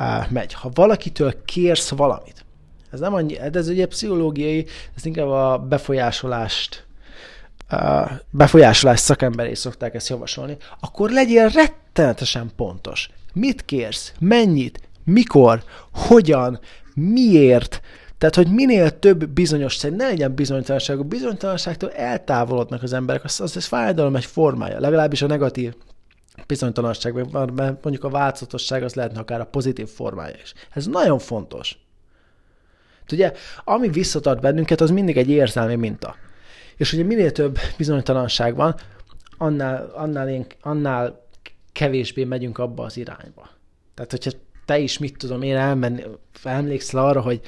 uh, 0.00 0.30
megy. 0.30 0.52
Ha 0.52 0.70
valakitől 0.74 1.44
kérsz 1.44 1.88
valamit, 1.88 2.44
ez 2.90 3.00
nem 3.00 3.14
annyi, 3.14 3.38
ez 3.38 3.68
ugye 3.68 3.86
pszichológiai, 3.86 4.66
ez 4.96 5.04
inkább 5.04 5.28
a 5.28 5.58
befolyásolást 5.68 6.84
a 7.70 8.10
befolyásolás 8.30 9.00
szakemberé 9.00 9.54
szokták 9.54 9.94
ezt 9.94 10.08
javasolni, 10.08 10.56
akkor 10.80 11.10
legyél 11.10 11.48
rettenetesen 11.48 12.50
pontos. 12.56 13.10
Mit 13.32 13.64
kérsz? 13.64 14.12
Mennyit? 14.18 14.80
Mikor? 15.04 15.62
Hogyan? 15.92 16.60
Miért? 16.94 17.80
Tehát, 18.18 18.34
hogy 18.34 18.52
minél 18.52 18.98
több 18.98 19.28
bizonyos, 19.28 19.80
ne 19.80 20.06
legyen 20.06 20.34
bizonytalanság. 20.34 20.98
A 20.98 21.02
bizonytalanságtól 21.02 21.90
eltávolodnak 21.90 22.82
az 22.82 22.92
emberek, 22.92 23.24
az, 23.24 23.40
az, 23.40 23.56
az 23.56 23.64
fájdalom 23.64 24.16
egy 24.16 24.24
formája, 24.24 24.80
legalábbis 24.80 25.22
a 25.22 25.26
negatív 25.26 25.74
bizonytalanság, 26.46 27.14
mert 27.32 27.82
mondjuk 27.82 28.04
a 28.04 28.08
változatosság 28.08 28.82
az 28.82 28.94
lehetne 28.94 29.20
akár 29.20 29.40
a 29.40 29.44
pozitív 29.44 29.88
formája 29.88 30.34
is. 30.42 30.54
Ez 30.70 30.86
nagyon 30.86 31.18
fontos. 31.18 31.78
Ugye, 33.12 33.32
ami 33.64 33.88
visszatart 33.88 34.40
bennünket, 34.40 34.80
az 34.80 34.90
mindig 34.90 35.16
egy 35.16 35.30
érzelmi 35.30 35.74
minta. 35.74 36.16
És 36.76 36.92
ugye 36.92 37.04
minél 37.04 37.32
több 37.32 37.58
bizonytalanság 37.76 38.54
van, 38.56 38.74
annál, 39.38 39.90
annál, 39.94 40.28
én, 40.28 40.46
annál 40.60 41.26
kevésbé 41.72 42.24
megyünk 42.24 42.58
abba 42.58 42.84
az 42.84 42.96
irányba. 42.96 43.48
Tehát, 43.94 44.10
hogyha 44.10 44.30
te 44.64 44.78
is, 44.78 44.98
mit 44.98 45.16
tudom 45.16 45.42
én, 45.42 45.56
elmenni, 45.56 46.02
emlékszel 46.42 47.04
arra, 47.04 47.20
hogy, 47.20 47.40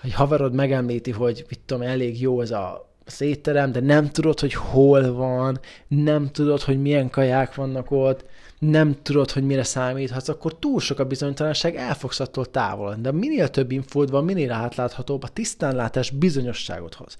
hogy 0.00 0.12
haverod 0.12 0.54
megemlíti, 0.54 1.10
hogy 1.10 1.44
mit 1.48 1.60
tudom, 1.66 1.82
elég 1.82 2.20
jó 2.20 2.40
ez 2.40 2.50
a 2.50 2.89
szétterem, 3.10 3.72
de 3.72 3.80
nem 3.80 4.10
tudod, 4.10 4.40
hogy 4.40 4.54
hol 4.54 5.12
van, 5.12 5.60
nem 5.88 6.30
tudod, 6.30 6.60
hogy 6.60 6.80
milyen 6.80 7.10
kaják 7.10 7.54
vannak 7.54 7.90
ott, 7.90 8.24
nem 8.58 8.96
tudod, 9.02 9.30
hogy 9.30 9.42
mire 9.42 9.62
számíthatsz, 9.62 10.28
akkor 10.28 10.58
túl 10.58 10.80
sok 10.80 10.98
a 10.98 11.04
bizonytalanság, 11.04 11.76
el 11.76 11.94
fogsz 11.94 12.20
attól 12.20 12.50
távolodni. 12.50 13.02
De 13.02 13.12
minél 13.12 13.48
több 13.48 13.70
infód 13.70 14.10
van, 14.10 14.24
minél 14.24 14.52
átláthatóbb 14.52 15.22
a 15.22 15.28
tisztánlátás 15.28 16.10
bizonyosságot 16.10 16.94
hoz. 16.94 17.16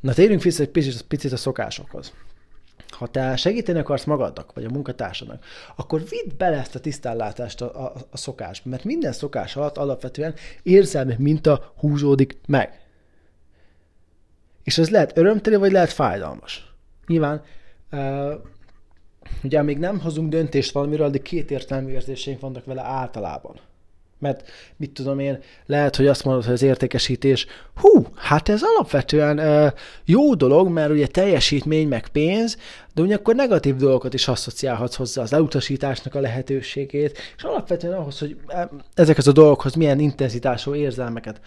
Na 0.00 0.12
térjünk 0.12 0.42
vissza 0.42 0.62
egy 0.62 0.68
picit, 0.68 1.02
picit 1.02 1.32
a 1.32 1.36
szokásokhoz. 1.36 2.12
Ha 2.88 3.06
te 3.06 3.36
segíteni 3.36 3.78
akarsz 3.78 4.04
magadnak, 4.04 4.52
vagy 4.54 4.64
a 4.64 4.70
munkatársadnak, 4.70 5.44
akkor 5.76 6.00
vidd 6.00 6.36
bele 6.38 6.56
ezt 6.56 6.74
a 6.74 6.80
tisztánlátást 6.80 7.60
a, 7.60 7.84
a, 7.84 7.92
a 8.10 8.16
szokásba, 8.16 8.70
mert 8.70 8.84
minden 8.84 9.12
szokás 9.12 9.56
alatt 9.56 9.76
alapvetően 9.76 10.34
érzelmi 10.62 11.14
minta 11.18 11.72
húzódik 11.76 12.38
meg. 12.46 12.79
És 14.62 14.78
ez 14.78 14.90
lehet 14.90 15.18
örömteli, 15.18 15.56
vagy 15.56 15.72
lehet 15.72 15.92
fájdalmas. 15.92 16.72
Nyilván 17.06 17.42
uh, 17.92 18.32
Ugye 19.42 19.62
még 19.62 19.78
nem 19.78 20.00
hozunk 20.00 20.30
döntést 20.30 20.72
valamiről, 20.72 21.10
de 21.10 21.18
két 21.18 21.50
értelmű 21.50 21.92
érzéseink 21.92 22.40
vannak 22.40 22.64
vele 22.64 22.82
általában. 22.82 23.60
Mert 24.18 24.50
mit 24.76 24.90
tudom 24.90 25.18
én, 25.18 25.38
lehet, 25.66 25.96
hogy 25.96 26.06
azt 26.06 26.24
mondod, 26.24 26.44
hogy 26.44 26.52
az 26.52 26.62
értékesítés, 26.62 27.46
hú, 27.74 28.06
hát 28.14 28.48
ez 28.48 28.60
alapvetően 28.62 29.38
ö, 29.38 29.66
jó 30.04 30.34
dolog, 30.34 30.68
mert 30.68 30.90
ugye 30.90 31.06
teljesítmény 31.06 31.88
meg 31.88 32.08
pénz, 32.08 32.56
de 32.94 33.02
ugyanakkor 33.02 33.34
negatív 33.34 33.76
dolgokat 33.76 34.14
is 34.14 34.28
asszociálhatsz 34.28 34.96
hozzá, 34.96 35.22
az 35.22 35.32
elutasításnak 35.32 36.14
a 36.14 36.20
lehetőségét, 36.20 37.18
és 37.36 37.42
alapvetően 37.42 37.98
ahhoz, 37.98 38.18
hogy 38.18 38.36
ezekhez 38.94 39.26
a 39.26 39.32
dolgokhoz 39.32 39.74
milyen 39.74 39.98
intenzitású 39.98 40.74
érzelmeket 40.74 41.40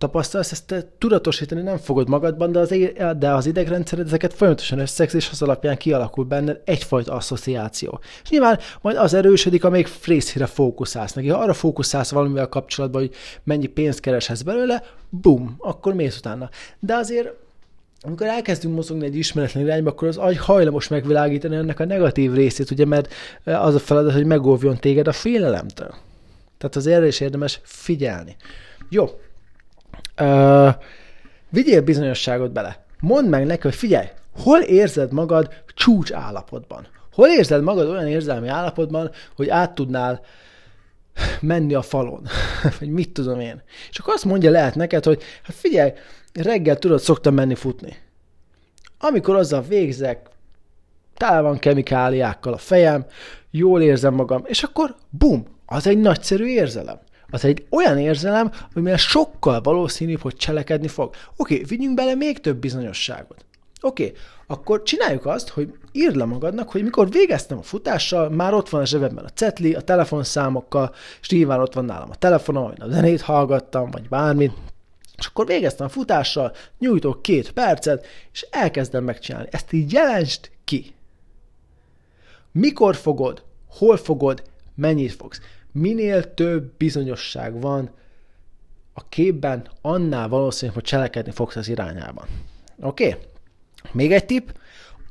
tapasztalsz, 0.00 0.52
ezt 0.52 0.66
te 0.66 0.84
tudatosítani 0.98 1.62
nem 1.62 1.76
fogod 1.76 2.08
magadban, 2.08 2.52
de 2.52 2.58
az, 2.58 2.74
de 3.18 3.30
az 3.30 3.46
idegrendszered 3.46 4.06
ezeket 4.06 4.34
folyamatosan 4.34 4.78
összegz, 4.78 5.14
és 5.14 5.28
az 5.30 5.42
alapján 5.42 5.76
kialakul 5.76 6.24
benne 6.24 6.60
egyfajta 6.64 7.12
asszociáció. 7.12 8.00
És 8.22 8.28
nyilván 8.30 8.58
majd 8.80 8.96
az 8.96 9.14
erősödik, 9.14 9.64
amíg 9.64 9.88
részére 10.04 10.46
fókuszálsz 10.46 11.12
neki. 11.12 11.28
Ha 11.28 11.38
arra 11.38 11.52
fókuszálsz 11.52 12.10
valamivel 12.10 12.48
kapcsolatban, 12.48 13.00
hogy 13.00 13.14
mennyi 13.44 13.66
pénzt 13.66 14.00
kereshetsz 14.00 14.42
belőle, 14.42 14.82
bum, 15.08 15.54
akkor 15.58 15.94
mész 15.94 16.16
utána. 16.16 16.50
De 16.78 16.94
azért 16.94 17.32
amikor 18.02 18.26
elkezdünk 18.26 18.74
mozogni 18.74 19.04
egy 19.04 19.16
ismeretlen 19.16 19.64
irányba, 19.64 19.90
akkor 19.90 20.08
az 20.08 20.16
agy 20.16 20.38
hajlamos 20.38 20.88
megvilágítani 20.88 21.56
ennek 21.56 21.80
a 21.80 21.84
negatív 21.84 22.32
részét, 22.32 22.70
ugye, 22.70 22.84
mert 22.84 23.12
az 23.44 23.74
a 23.74 23.78
feladat, 23.78 24.12
hogy 24.12 24.24
megóvjon 24.24 24.76
téged 24.76 25.08
a 25.08 25.12
félelemtől. 25.12 25.94
Tehát 26.58 26.76
az 26.76 26.86
erre 26.86 27.06
is 27.06 27.20
érdemes 27.20 27.60
figyelni. 27.62 28.36
Jó, 28.88 29.10
Uh, 30.20 30.74
vigyél 31.48 31.82
bizonyosságot 31.82 32.52
bele. 32.52 32.84
Mondd 33.00 33.28
meg 33.28 33.46
neki, 33.46 33.62
hogy 33.62 33.74
figyelj, 33.74 34.06
hol 34.38 34.60
érzed 34.60 35.12
magad 35.12 35.52
csúcs 35.74 36.12
állapotban? 36.12 36.86
Hol 37.12 37.28
érzed 37.28 37.62
magad 37.62 37.88
olyan 37.88 38.06
érzelmi 38.06 38.48
állapotban, 38.48 39.10
hogy 39.36 39.48
át 39.48 39.74
tudnál 39.74 40.20
menni 41.40 41.74
a 41.74 41.82
falon? 41.82 42.26
Vagy 42.78 42.88
mit 42.88 43.12
tudom 43.12 43.40
én? 43.40 43.62
És 43.90 43.98
akkor 43.98 44.14
azt 44.14 44.24
mondja 44.24 44.50
lehet 44.50 44.74
neked, 44.74 45.04
hogy 45.04 45.22
hát 45.42 45.56
figyelj, 45.56 45.92
reggel 46.32 46.76
tudod, 46.76 47.00
szoktam 47.00 47.34
menni 47.34 47.54
futni. 47.54 47.96
Amikor 48.98 49.36
azzal 49.36 49.62
végzek, 49.62 50.28
tele 51.16 51.40
van 51.40 51.58
kemikáliákkal 51.58 52.52
a 52.52 52.58
fejem, 52.58 53.06
jól 53.50 53.82
érzem 53.82 54.14
magam, 54.14 54.42
és 54.46 54.62
akkor 54.62 54.94
bum, 55.10 55.46
az 55.66 55.86
egy 55.86 55.98
nagyszerű 55.98 56.46
érzelem 56.46 57.00
az 57.30 57.44
egy 57.44 57.66
olyan 57.70 57.98
érzelem, 57.98 58.52
amivel 58.74 58.96
sokkal 58.96 59.60
valószínűbb, 59.60 60.20
hogy 60.20 60.36
cselekedni 60.36 60.88
fog. 60.88 61.14
Oké, 61.36 61.54
okay, 61.54 61.66
vigyünk 61.66 61.94
bele 61.94 62.14
még 62.14 62.38
több 62.38 62.56
bizonyosságot. 62.56 63.44
Oké, 63.82 64.12
akkor 64.46 64.82
csináljuk 64.82 65.26
azt, 65.26 65.48
hogy 65.48 65.74
írd 65.92 66.16
le 66.16 66.24
magadnak, 66.24 66.70
hogy 66.70 66.82
mikor 66.82 67.10
végeztem 67.10 67.58
a 67.58 67.62
futással, 67.62 68.28
már 68.28 68.54
ott 68.54 68.68
van 68.68 68.80
a 68.80 68.86
zsebemben 68.86 69.24
a 69.24 69.28
cetli, 69.28 69.74
a 69.74 69.80
telefonszámokkal, 69.80 70.94
és 71.20 71.28
nyilván 71.28 71.60
ott 71.60 71.74
van 71.74 71.84
nálam 71.84 72.10
a 72.10 72.14
telefonom, 72.14 72.62
vagy 72.62 72.80
a 72.80 72.88
zenét 72.90 73.20
hallgattam, 73.20 73.90
vagy 73.90 74.08
bármit, 74.08 74.52
és 75.18 75.26
akkor 75.26 75.46
végeztem 75.46 75.86
a 75.86 75.90
futással, 75.90 76.52
nyújtok 76.78 77.22
két 77.22 77.52
percet, 77.52 78.06
és 78.32 78.46
elkezdem 78.50 79.04
megcsinálni. 79.04 79.48
Ezt 79.50 79.72
így 79.72 79.92
jelensd 79.92 80.50
ki. 80.64 80.94
Mikor 82.52 82.96
fogod, 82.96 83.42
hol 83.68 83.96
fogod, 83.96 84.42
mennyit 84.74 85.12
fogsz. 85.12 85.40
Minél 85.72 86.34
több 86.34 86.72
bizonyosság 86.76 87.60
van 87.60 87.90
a 88.92 89.08
képben, 89.08 89.68
annál 89.80 90.28
valószínűleg, 90.28 90.74
hogy 90.74 90.88
cselekedni 90.88 91.32
fogsz 91.32 91.56
az 91.56 91.68
irányában. 91.68 92.26
Oké? 92.80 93.08
Okay? 93.08 93.20
Még 93.92 94.12
egy 94.12 94.26
tipp, 94.26 94.48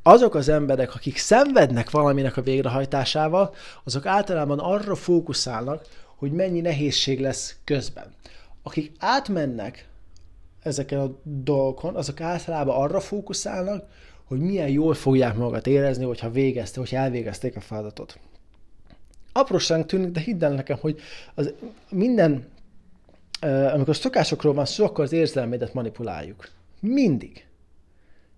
azok 0.04 0.36
az 0.36 0.50
emberek, 0.50 0.96
akik 0.96 1.18
szenvednek 1.18 1.90
valaminek 1.90 2.38
a 2.38 2.42
végrehajtásával, 2.42 3.54
azok 3.84 4.06
általában 4.06 4.60
arra 4.60 4.96
fókuszálnak, 4.96 5.86
hogy 6.16 6.32
mennyi 6.32 6.62
nehézség 6.62 7.20
lesz 7.20 7.56
közben. 7.64 8.14
Akik 8.64 8.92
átmennek 9.00 9.88
ezeken 10.64 11.00
a 11.00 11.20
dolgokon, 11.24 11.96
azok 11.96 12.22
általában 12.22 12.76
arra 12.76 13.00
fókuszálnak, 13.00 13.86
hogy 14.24 14.40
milyen 14.40 14.70
jól 14.70 14.94
fogják 14.94 15.36
magat 15.36 15.68
érezni, 15.68 16.04
hogyha 16.04 16.30
végezte, 16.30 16.80
hogyha 16.80 16.98
elvégezték 16.98 17.56
a 17.56 17.62
feladatot. 17.62 18.20
Apróság 19.40 19.86
tűnik, 19.86 20.12
de 20.12 20.20
hidd 20.20 20.44
el 20.44 20.52
nekem, 20.52 20.78
hogy 20.78 21.00
az 21.36 21.54
minden, 21.90 22.48
amikor 23.74 23.96
szokásokról 23.96 24.54
van 24.54 24.66
szó, 24.66 24.86
akkor 24.86 25.04
az 25.04 25.12
érzelmédet 25.12 25.74
manipuláljuk. 25.74 26.50
Mindig. 26.80 27.46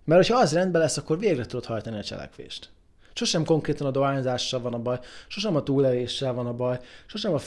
Mert 0.04 0.28
ha 0.28 0.38
az 0.38 0.52
rendben 0.52 0.80
lesz, 0.80 0.96
akkor 0.96 1.18
végre 1.18 1.46
tudod 1.46 1.64
hajtani 1.64 1.98
a 1.98 2.02
cselekvést. 2.02 2.70
Sosem 3.14 3.44
konkrétan 3.44 3.86
a 3.86 3.90
dohányzással 3.90 4.60
van 4.60 4.74
a 4.74 4.78
baj, 4.78 4.98
sosem 5.28 5.56
a 5.56 5.62
túleléssel 5.62 6.32
van 6.32 6.46
a 6.46 6.52
baj, 6.52 6.78
sosem, 7.06 7.34
a, 7.34 7.38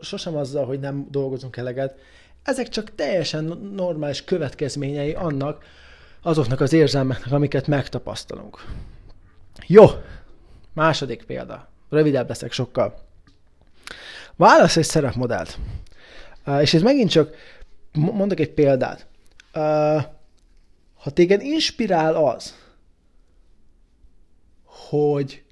sosem 0.00 0.36
azzal, 0.36 0.66
hogy 0.66 0.80
nem 0.80 1.06
dolgozunk 1.10 1.56
eleget. 1.56 1.98
Ezek 2.42 2.68
csak 2.68 2.94
teljesen 2.94 3.44
normális 3.74 4.24
következményei 4.24 5.12
annak, 5.12 5.64
azoknak 6.22 6.60
az 6.60 6.72
érzelmeknek, 6.72 7.32
amiket 7.32 7.66
megtapasztalunk. 7.66 8.64
Jó, 9.66 9.86
második 10.72 11.24
példa. 11.24 11.67
Rövidebb 11.88 12.28
leszek 12.28 12.52
sokkal. 12.52 13.06
Válasz 14.36 14.76
egy 14.76 14.84
szerepmodellt. 14.84 15.58
És 16.60 16.74
ez 16.74 16.82
megint 16.82 17.10
csak, 17.10 17.34
mondok 17.92 18.40
egy 18.40 18.52
példát. 18.52 19.06
Ha 20.94 21.10
téged 21.12 21.42
inspirál 21.42 22.14
az, 22.14 22.54
hogy 24.64 25.44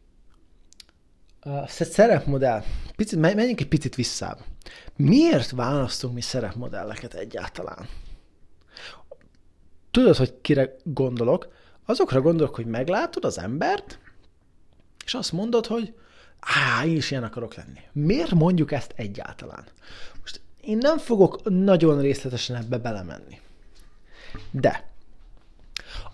a 1.41 1.67
szerepmodell, 1.67 2.63
picit, 2.97 3.19
menjünk 3.19 3.61
egy 3.61 3.69
picit 3.69 3.95
visszább. 3.95 4.39
Miért 4.97 5.51
választunk 5.51 6.15
mi 6.15 6.21
szerepmodelleket 6.21 7.15
egyáltalán? 7.15 7.89
Tudod, 9.91 10.17
hogy 10.17 10.41
kire 10.41 10.77
gondolok? 10.83 11.49
Azokra 11.85 12.21
gondolok, 12.21 12.55
hogy 12.55 12.67
meglátod 12.67 13.25
az 13.25 13.39
embert, 13.39 13.99
és 15.05 15.15
azt 15.15 15.33
mondod, 15.33 15.67
hogy 15.67 15.95
á, 16.47 16.85
én 16.85 16.97
is 16.97 17.11
ilyen 17.11 17.23
akarok 17.23 17.55
lenni. 17.55 17.81
Miért 17.93 18.31
mondjuk 18.31 18.73
ezt 18.73 18.93
egyáltalán? 18.97 19.65
Most 20.21 20.41
én 20.61 20.79
nem 20.79 20.99
fogok 20.99 21.41
nagyon 21.45 22.01
részletesen 22.01 22.57
ebbe 22.57 22.79
belemenni. 22.79 23.41
De 24.51 24.89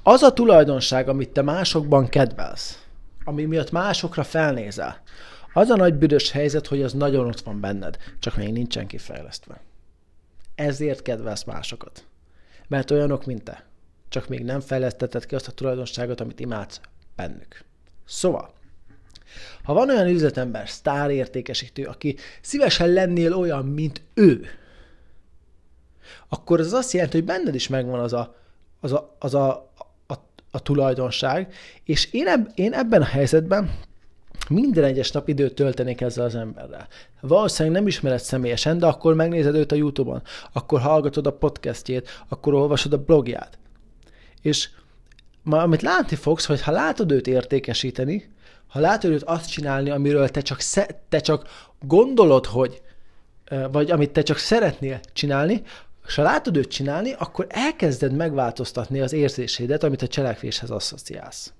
az 0.03 0.23
a 0.23 0.33
tulajdonság, 0.33 1.09
amit 1.09 1.31
te 1.31 1.43
másokban 1.43 2.09
kedvelsz, 2.09 2.85
ami 3.25 3.45
miatt 3.45 3.71
másokra 3.71 4.25
felnézel, 4.25 5.03
az 5.53 5.69
a 5.69 5.77
nagy 5.77 5.95
büdös 5.95 6.31
helyzet, 6.31 6.67
hogy 6.67 6.83
az 6.83 6.93
nagyon 6.93 7.27
ott 7.27 7.41
van 7.41 7.61
benned, 7.61 7.97
csak 8.19 8.37
még 8.37 8.53
nincsen 8.53 8.87
kifejlesztve. 8.87 9.61
Ezért 10.55 11.03
kedvelsz 11.03 11.45
másokat. 11.45 12.05
Mert 12.69 12.91
olyanok, 12.91 13.25
mint 13.25 13.43
te. 13.43 13.65
Csak 14.09 14.29
még 14.29 14.45
nem 14.45 14.61
fejlesztetted 14.61 15.27
ki 15.27 15.35
azt 15.35 15.49
a 15.49 15.53
tulajdonságot, 15.53 16.21
amit 16.21 16.41
imádsz 16.41 16.81
bennük. 17.17 17.65
Szóval, 18.05 18.55
ha 19.63 19.73
van 19.73 19.89
olyan 19.89 20.07
üzletember, 20.07 20.69
sztárértékesítő, 20.69 21.85
aki 21.85 22.17
szívesen 22.41 22.89
lennél 22.89 23.35
olyan, 23.35 23.65
mint 23.65 24.03
ő, 24.15 24.47
akkor 26.29 26.61
az 26.61 26.73
azt 26.73 26.93
jelenti, 26.93 27.17
hogy 27.17 27.27
benned 27.27 27.55
is 27.55 27.69
megvan 27.69 28.01
az 28.01 28.13
a, 28.13 28.37
az 28.81 28.93
a, 28.93 29.17
az 29.19 29.35
a 29.35 29.73
a 30.55 30.59
tulajdonság, 30.59 31.55
és 31.85 32.13
én, 32.13 32.27
eb- 32.27 32.59
én 32.59 32.73
ebben 32.73 33.03
a 33.03 33.05
helyzetben 33.05 33.71
minden 34.49 34.85
egyes 34.85 35.11
nap 35.11 35.29
időt 35.29 35.55
töltenék 35.55 36.01
ezzel 36.01 36.25
az 36.25 36.35
emberrel. 36.35 36.89
Valószínűleg 37.21 37.79
nem 37.79 37.87
ismered 37.87 38.19
személyesen, 38.21 38.79
de 38.79 38.87
akkor 38.87 39.15
megnézed 39.15 39.55
őt 39.55 39.73
a 39.73 39.75
YouTube-on, 39.75 40.23
akkor 40.53 40.81
hallgatod 40.81 41.27
a 41.27 41.33
podcastjét, 41.33 42.25
akkor 42.29 42.55
olvasod 42.55 42.93
a 42.93 43.05
blogját. 43.05 43.59
És 44.43 44.69
ma, 45.43 45.63
amit 45.63 45.83
látni 45.83 46.17
fogsz, 46.17 46.47
hogy 46.47 46.63
ha 46.63 46.71
látod 46.71 47.11
őt 47.11 47.27
értékesíteni, 47.27 48.31
ha 48.73 48.81
látod 48.81 49.11
őt 49.11 49.23
azt 49.23 49.51
csinálni, 49.51 49.91
amiről 49.91 50.29
te 50.29 50.41
csak, 50.41 50.61
sze- 50.61 50.97
te 51.09 51.21
csak 51.21 51.49
gondolod, 51.81 52.47
hogy 52.47 52.83
vagy 53.71 53.91
amit 53.91 54.11
te 54.11 54.23
csak 54.23 54.39
szeretnél 54.39 55.01
csinálni, 55.13 55.63
és 56.07 56.15
ha 56.15 56.23
látod 56.23 56.57
őt 56.57 56.69
csinálni, 56.71 57.13
akkor 57.19 57.47
elkezded 57.49 58.13
megváltoztatni 58.13 59.01
az 59.01 59.13
érzésédet, 59.13 59.83
amit 59.83 60.03
a 60.03 60.07
cselekvéshez 60.07 60.71
asszociálsz. 60.71 61.53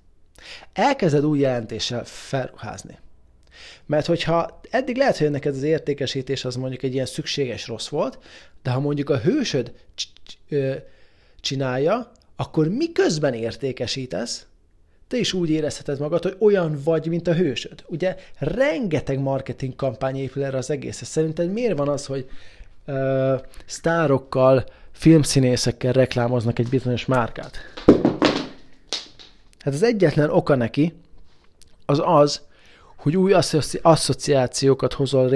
Elkezded 0.73 1.25
új 1.25 1.39
jelentéssel 1.39 2.05
felruházni. 2.05 2.99
Mert 3.85 4.05
hogyha 4.05 4.59
eddig 4.69 4.97
lehet, 4.97 5.17
hogy 5.17 5.29
neked 5.29 5.55
az 5.55 5.63
értékesítés 5.63 6.45
az 6.45 6.55
mondjuk 6.55 6.83
egy 6.83 6.93
ilyen 6.93 7.05
szükséges 7.05 7.67
rossz 7.67 7.87
volt, 7.87 8.19
de 8.63 8.71
ha 8.71 8.79
mondjuk 8.79 9.09
a 9.09 9.19
hősöd 9.19 9.73
csinálja, 11.39 12.11
akkor 12.35 12.67
miközben 12.67 13.33
értékesítesz, 13.33 14.45
te 15.13 15.19
is 15.19 15.33
úgy 15.33 15.49
érezheted 15.49 15.99
magad, 15.99 16.23
hogy 16.23 16.35
olyan 16.39 16.79
vagy, 16.83 17.07
mint 17.07 17.27
a 17.27 17.33
hősöd. 17.33 17.83
Ugye 17.87 18.15
rengeteg 18.37 19.19
marketing 19.19 19.75
kampány 19.75 20.15
épül 20.15 20.43
erre 20.43 20.57
az 20.57 20.69
egészre. 20.69 21.05
Szerinted 21.05 21.51
miért 21.51 21.77
van 21.77 21.89
az, 21.89 22.05
hogy 22.05 22.29
uh, 22.87 23.41
sztárokkal, 23.65 24.65
filmszínészekkel 24.91 25.93
reklámoznak 25.93 26.59
egy 26.59 26.69
bizonyos 26.69 27.05
márkát. 27.05 27.57
Hát 29.59 29.73
az 29.73 29.83
egyetlen 29.83 30.29
oka 30.29 30.55
neki 30.55 30.93
az 31.85 32.01
az, 32.03 32.41
hogy 32.95 33.17
új 33.17 33.33
asszociációkat 33.81 34.93
hozol 34.93 35.29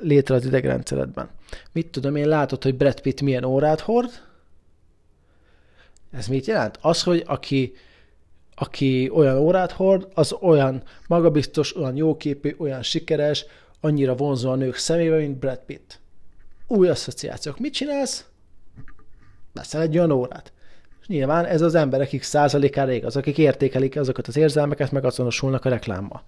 létre 0.00 0.34
az 0.34 0.44
idegrendszeredben. 0.44 1.28
Mit 1.72 1.86
tudom 1.86 2.16
én, 2.16 2.28
látod, 2.28 2.62
hogy 2.62 2.74
Brad 2.74 3.00
Pitt 3.00 3.20
milyen 3.20 3.44
órát 3.44 3.80
hord? 3.80 4.10
Ez 6.10 6.26
mit 6.26 6.46
jelent? 6.46 6.78
Az, 6.80 7.02
hogy 7.02 7.22
aki, 7.26 7.72
aki 8.62 9.10
olyan 9.14 9.38
órát 9.38 9.72
hord, 9.72 10.08
az 10.14 10.32
olyan 10.40 10.82
magabiztos, 11.06 11.76
olyan 11.76 11.96
jóképű, 11.96 12.54
olyan 12.58 12.82
sikeres, 12.82 13.44
annyira 13.80 14.14
vonzó 14.14 14.50
a 14.50 14.54
nők 14.54 14.76
szemébe, 14.76 15.16
mint 15.16 15.38
Brad 15.38 15.60
Pitt 15.66 16.00
új 16.66 16.88
asszociációk. 16.88 17.58
Mit 17.58 17.72
csinálsz? 17.72 18.24
Veszel 19.52 19.80
egy 19.80 19.96
olyan 19.96 20.10
órát. 20.10 20.52
És 21.00 21.06
nyilván 21.06 21.44
ez 21.44 21.60
az 21.60 21.74
emberek 21.74 22.18
x 22.18 22.28
százalékára 22.28 22.92
igaz, 22.92 23.16
akik 23.16 23.38
értékelik 23.38 23.96
azokat 23.96 24.26
az 24.26 24.36
érzelmeket, 24.36 24.90
meg 24.90 25.04
azonosulnak 25.04 25.64
a 25.64 25.68
reklámmal. 25.68 26.22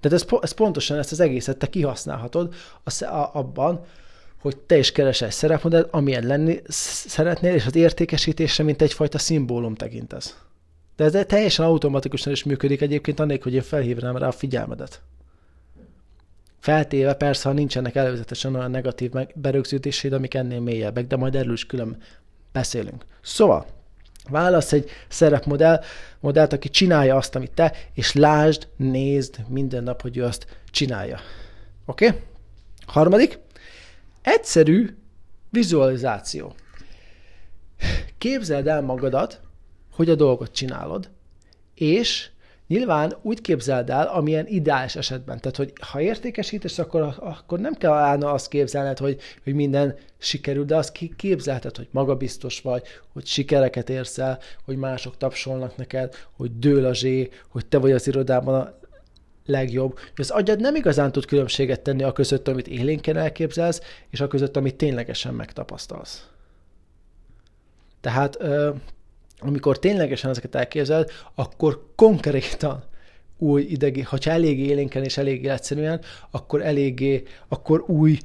Tehát 0.00 0.22
ez, 0.22 0.26
ez 0.40 0.52
pontosan 0.52 0.98
ezt 0.98 1.12
az 1.12 1.20
egészet 1.20 1.56
te 1.56 1.66
kihasználhatod 1.66 2.54
a, 2.82 3.04
a, 3.04 3.30
abban, 3.32 3.84
hogy 4.40 4.56
te 4.56 4.78
is 4.78 4.92
keresel 4.92 5.28
egy 5.28 5.34
szerepmodellt, 5.34 5.88
amilyen 5.90 6.26
lenni 6.26 6.60
szeretnél, 6.68 7.54
és 7.54 7.66
az 7.66 7.76
értékesítésre, 7.76 8.64
mint 8.64 8.82
egyfajta 8.82 9.18
szimbólum 9.18 9.74
tekintesz. 9.74 10.36
De 10.96 11.04
ez 11.04 11.24
teljesen 11.26 11.64
automatikusan 11.64 12.32
is 12.32 12.44
működik 12.44 12.80
egyébként, 12.80 13.20
annélkül, 13.20 13.44
hogy 13.44 13.54
én 13.54 13.68
felhívnám 13.68 14.16
rá 14.16 14.26
a 14.26 14.32
figyelmedet. 14.32 15.02
Feltéve 16.60 17.14
persze, 17.14 17.48
ha 17.48 17.54
nincsenek 17.54 17.94
előzetesen 17.94 18.54
olyan 18.54 18.70
negatív 18.70 19.10
berögzítéséd, 19.34 20.12
amik 20.12 20.34
ennél 20.34 20.60
mélyebbek, 20.60 21.06
de 21.06 21.16
majd 21.16 21.34
erről 21.34 21.52
is 21.52 21.66
külön 21.66 21.96
beszélünk. 22.52 23.04
Szóval, 23.22 23.66
válasz 24.28 24.72
egy 24.72 24.90
szerepmodell, 25.08 25.82
modellt, 26.20 26.52
aki 26.52 26.68
csinálja 26.68 27.16
azt, 27.16 27.34
amit 27.34 27.50
te, 27.50 27.72
és 27.92 28.12
lásd, 28.12 28.68
nézd 28.76 29.44
minden 29.48 29.82
nap, 29.82 30.02
hogy 30.02 30.16
ő 30.16 30.24
azt 30.24 30.46
csinálja. 30.70 31.18
Oké? 31.86 32.06
Okay? 32.06 32.20
Harmadik, 32.86 33.38
egyszerű 34.22 34.96
vizualizáció. 35.50 36.54
Képzeld 38.18 38.66
el 38.66 38.82
magadat, 38.82 39.40
hogy 39.94 40.10
a 40.10 40.14
dolgot 40.14 40.52
csinálod, 40.52 41.10
és 41.74 42.28
Nyilván 42.66 43.16
úgy 43.22 43.40
képzeld 43.40 43.90
el, 43.90 44.06
amilyen 44.06 44.46
ideális 44.46 44.96
esetben. 44.96 45.40
Tehát, 45.40 45.56
hogy 45.56 45.72
ha 45.80 46.00
értékesítesz, 46.00 46.78
akkor, 46.78 47.14
akkor 47.18 47.58
nem 47.58 47.74
kell 47.74 47.92
állna 47.92 48.32
azt 48.32 48.48
képzelned, 48.48 48.98
hogy, 48.98 49.20
hogy 49.44 49.54
minden 49.54 49.96
sikerül, 50.18 50.64
de 50.64 50.76
azt 50.76 50.98
képzelheted, 51.16 51.76
hogy 51.76 51.88
magabiztos 51.90 52.60
vagy, 52.60 52.82
hogy 53.12 53.26
sikereket 53.26 53.90
érsz 53.90 54.18
el, 54.18 54.38
hogy 54.64 54.76
mások 54.76 55.16
tapsolnak 55.16 55.76
neked, 55.76 56.14
hogy 56.36 56.58
dől 56.58 56.84
a 56.84 56.94
zsé, 56.94 57.28
hogy 57.48 57.66
te 57.66 57.78
vagy 57.78 57.92
az 57.92 58.06
irodában 58.06 58.54
a 58.54 58.78
legjobb. 59.46 59.98
Az 60.16 60.30
agyad 60.30 60.60
nem 60.60 60.74
igazán 60.74 61.12
tud 61.12 61.24
különbséget 61.24 61.80
tenni 61.80 62.02
a 62.02 62.12
között, 62.12 62.48
amit 62.48 62.68
élénken 62.68 63.16
elképzelsz, 63.16 63.80
és 64.10 64.20
a 64.20 64.28
között, 64.28 64.56
amit 64.56 64.76
ténylegesen 64.76 65.34
megtapasztalsz. 65.34 66.28
Tehát 68.00 68.38
amikor 69.38 69.78
ténylegesen 69.78 70.30
ezeket 70.30 70.54
elképzeled, 70.54 71.10
akkor 71.34 71.86
konkrétan 71.96 72.84
új 73.38 73.62
idegi, 73.62 74.00
ha 74.00 74.18
elég 74.24 74.60
élénken 74.60 75.04
és 75.04 75.16
elég 75.16 75.46
egyszerűen, 75.46 76.00
akkor 76.30 76.62
eléggé, 76.62 77.22
akkor 77.48 77.84
új 77.86 78.18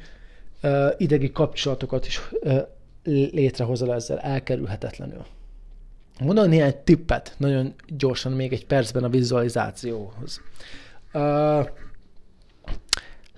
uh, 0.64 0.88
idegi 0.98 1.32
kapcsolatokat 1.32 2.08
is 2.08 2.22
uh, 2.32 2.58
létrehozol 3.04 3.94
ezzel 3.94 4.20
elkerülhetetlenül. 4.20 5.26
Mondom 6.20 6.50
néhány 6.50 6.76
tippet, 6.84 7.36
nagyon 7.38 7.74
gyorsan, 7.88 8.32
még 8.32 8.54
egy 8.54 8.66
percben 8.66 9.04
a 9.04 9.10
vizualizációhoz. 9.10 10.42
Uh, 11.14 11.68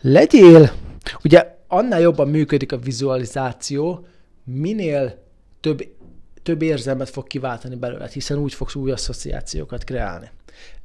legyél, 0.02 0.72
ugye 1.24 1.56
annál 1.68 2.00
jobban 2.00 2.30
működik 2.30 2.72
a 2.72 2.78
vizualizáció, 2.78 4.06
minél 4.44 5.24
több 5.60 5.84
több 6.44 6.62
érzelmet 6.62 7.10
fog 7.10 7.28
kiváltani 7.28 7.76
belőle, 7.76 8.10
hiszen 8.14 8.38
úgy 8.38 8.54
fogsz 8.54 8.76
új 8.76 8.92
asszociációkat 8.92 9.84
kreálni. 9.84 10.30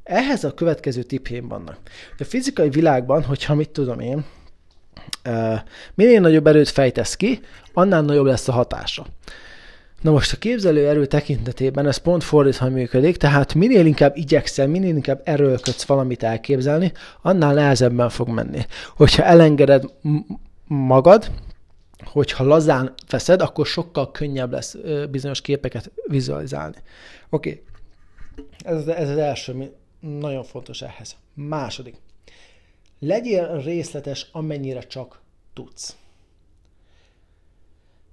Ehhez 0.03 0.45
a 0.45 0.55
következő 0.55 1.03
tippjén 1.03 1.49
vannak. 1.49 1.79
A 2.19 2.25
fizikai 2.25 2.69
világban, 2.69 3.23
hogyha 3.23 3.55
mit 3.55 3.71
tudom 3.71 4.01
én, 4.01 4.25
minél 5.95 6.21
nagyobb 6.21 6.47
erőt 6.47 6.69
fejtesz 6.69 7.17
ki, 7.17 7.41
annál 7.73 8.03
nagyobb 8.03 8.27
lesz 8.27 8.49
a 8.49 8.53
hatása. 8.53 9.07
Na 10.01 10.11
most 10.11 10.33
a 10.33 10.37
képzelő 10.37 10.89
erő 10.89 11.07
tekintetében 11.07 11.87
ez 11.87 11.97
pont 11.97 12.25
fordítva 12.25 12.69
működik, 12.69 13.17
tehát 13.17 13.55
minél 13.55 13.87
inkább 13.87 14.17
igyekszel, 14.17 14.67
minél 14.67 14.95
inkább 14.95 15.21
erőlködsz 15.25 15.85
valamit 15.85 16.23
elképzelni, 16.23 16.93
annál 17.23 17.55
nehezebben 17.55 18.09
fog 18.09 18.29
menni. 18.29 18.67
Hogyha 18.97 19.23
elengeded 19.23 19.85
magad, 20.67 21.31
hogyha 22.07 22.45
lazán 22.45 22.95
veszed, 23.09 23.41
akkor 23.41 23.67
sokkal 23.67 24.11
könnyebb 24.11 24.53
lesz 24.53 24.77
bizonyos 25.11 25.41
képeket 25.41 25.91
vizualizálni. 26.07 26.77
Oké, 27.29 27.51
okay. 27.51 28.75
ez, 28.75 28.87
ez 28.87 29.09
az 29.09 29.17
első, 29.17 29.53
ami 29.53 29.71
nagyon 30.01 30.45
fontos 30.45 30.83
ehhez. 30.83 31.17
Második. 31.35 31.97
Legyél 32.99 33.61
részletes, 33.63 34.29
amennyire 34.33 34.81
csak 34.81 35.21
tudsz. 35.53 35.97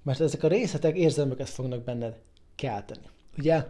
Mert 0.02 0.20
ezek 0.20 0.42
a 0.42 0.48
részletek 0.48 0.96
érzelmeket 0.96 1.48
fognak 1.48 1.84
benned 1.84 2.14
kelteni. 2.54 3.06
Ugye 3.38 3.66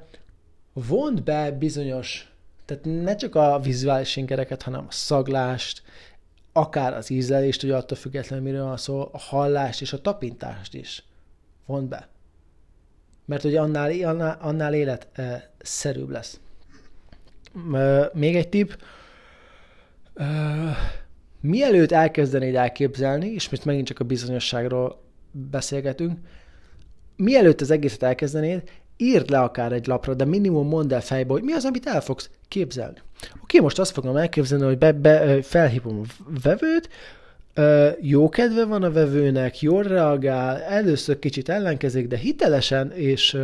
vond 0.72 1.22
be 1.22 1.50
bizonyos, 1.50 2.32
tehát 2.64 2.84
ne 2.84 3.16
csak 3.16 3.34
a 3.34 3.60
vizuális 3.60 4.16
ingereket, 4.16 4.62
hanem 4.62 4.84
a 4.88 4.92
szaglást, 4.92 5.82
akár 6.56 6.94
az 6.94 7.10
ízlelést, 7.10 7.60
hogy 7.60 7.70
attól 7.70 7.96
függetlenül 7.96 8.44
miről 8.44 8.64
van 8.64 8.76
szó, 8.76 9.08
a 9.12 9.18
hallást 9.18 9.80
és 9.80 9.92
a 9.92 10.00
tapintást 10.00 10.74
is 10.74 11.04
vont 11.66 11.88
be. 11.88 12.08
Mert 13.24 13.44
ugye 13.44 13.60
annál, 13.60 13.90
annál, 14.04 14.38
annál 14.40 14.74
életszerűbb 14.74 16.08
lesz. 16.08 16.40
Még 18.12 18.36
egy 18.36 18.48
tipp, 18.48 18.70
mielőtt 21.40 21.92
elkezdenéd 21.92 22.54
elképzelni, 22.54 23.26
és 23.26 23.48
most 23.48 23.64
megint 23.64 23.86
csak 23.86 23.98
a 23.98 24.04
bizonyosságról 24.04 25.02
beszélgetünk, 25.30 26.18
mielőtt 27.16 27.60
az 27.60 27.70
egészet 27.70 28.02
elkezdenéd, 28.02 28.70
írd 28.96 29.30
le 29.30 29.40
akár 29.40 29.72
egy 29.72 29.86
lapra, 29.86 30.14
de 30.14 30.24
minimum 30.24 30.68
mondd 30.68 30.94
el 30.94 31.00
fejbe, 31.00 31.32
hogy 31.32 31.42
mi 31.42 31.52
az, 31.52 31.64
amit 31.64 31.86
el 31.86 32.00
fogsz 32.00 32.30
képzelni. 32.48 32.98
Oké, 33.42 33.58
most 33.60 33.78
azt 33.78 33.92
fogom 33.92 34.16
elképzelni, 34.16 34.64
hogy 34.64 34.78
be, 34.78 34.92
be, 34.92 35.42
felhívom 35.42 36.00
a 36.00 36.24
vevőt, 36.42 36.88
jó 38.00 38.28
kedve 38.28 38.64
van 38.64 38.82
a 38.82 38.90
vevőnek, 38.90 39.60
jól 39.60 39.82
reagál, 39.82 40.60
először 40.60 41.18
kicsit 41.18 41.48
ellenkezik, 41.48 42.08
de 42.08 42.16
hitelesen 42.16 42.92
és 42.92 43.38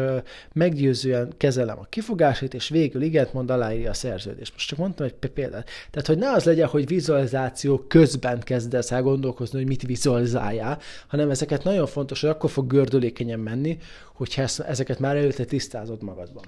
meggyőzően 0.52 1.32
kezelem 1.36 1.78
a 1.78 1.86
kifogásait, 1.88 2.54
és 2.54 2.68
végül 2.68 3.02
igent 3.02 3.32
mond, 3.32 3.50
aláírja 3.50 3.90
a 3.90 3.94
szerződést. 3.94 4.52
Most 4.52 4.68
csak 4.68 4.78
mondtam 4.78 5.06
egy 5.06 5.30
példát. 5.30 5.68
Tehát, 5.90 6.06
hogy 6.06 6.18
ne 6.18 6.30
az 6.32 6.44
legyen, 6.44 6.68
hogy 6.68 6.86
vizualizáció 6.86 7.78
közben 7.88 8.40
kezdesz 8.40 8.90
el 8.90 9.02
gondolkozni, 9.02 9.58
hogy 9.58 9.68
mit 9.68 9.82
vizualizáljál, 9.82 10.78
hanem 11.06 11.30
ezeket 11.30 11.64
nagyon 11.64 11.86
fontos, 11.86 12.20
hogy 12.20 12.30
akkor 12.30 12.50
fog 12.50 12.66
gördülékenyen 12.66 13.40
menni, 13.40 13.78
hogyha 14.14 14.42
ezeket 14.66 14.98
már 14.98 15.16
előtte 15.16 15.44
tisztázod 15.44 16.02
magadban. 16.02 16.44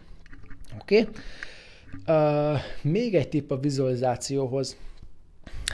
Oké? 0.81 0.98
Okay? 0.98 2.57
Még 2.83 3.14
egy 3.14 3.29
tipp 3.29 3.51
a 3.51 3.59
vizualizációhoz. 3.59 4.77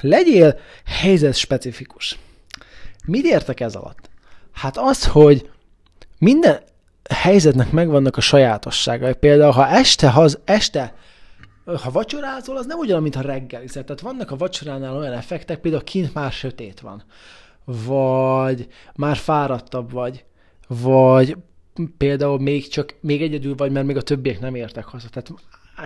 Legyél 0.01 0.59
helyzet 0.85 1.35
specifikus. 1.35 2.19
Mit 3.07 3.25
értek 3.25 3.61
ez 3.61 3.75
alatt? 3.75 4.11
Hát 4.53 4.77
az, 4.77 5.07
hogy 5.07 5.51
minden 6.19 6.63
helyzetnek 7.11 7.71
megvannak 7.71 8.17
a 8.17 8.21
sajátosságai. 8.21 9.15
Például, 9.15 9.53
ha 9.53 9.69
este, 9.69 10.11
ha 10.11 10.23
az 10.23 10.39
este 10.45 10.95
ha 11.77 11.91
vacsorázol, 11.91 12.57
az 12.57 12.67
nem 12.67 12.79
ugyanaz, 12.79 13.03
mint 13.03 13.15
ha 13.15 13.21
reggelized. 13.21 13.85
Tehát 13.85 14.01
vannak 14.01 14.31
a 14.31 14.37
vacsoránál 14.37 14.97
olyan 14.97 15.13
effektek, 15.13 15.59
például 15.59 15.85
kint 15.85 16.15
már 16.15 16.33
sötét 16.33 16.81
van, 16.81 17.03
vagy 17.65 18.67
már 18.95 19.17
fáradtabb 19.17 19.91
vagy, 19.91 20.25
vagy 20.69 21.37
például 21.99 22.39
még 22.39 22.69
csak 22.69 22.95
még 23.01 23.23
egyedül 23.23 23.55
vagy, 23.55 23.73
mert 23.73 23.87
még 23.87 23.97
a 23.97 24.03
többiek 24.03 24.41
nem 24.41 24.55
értek 24.55 24.85
haza. 24.85 25.09
Tehát 25.09 25.33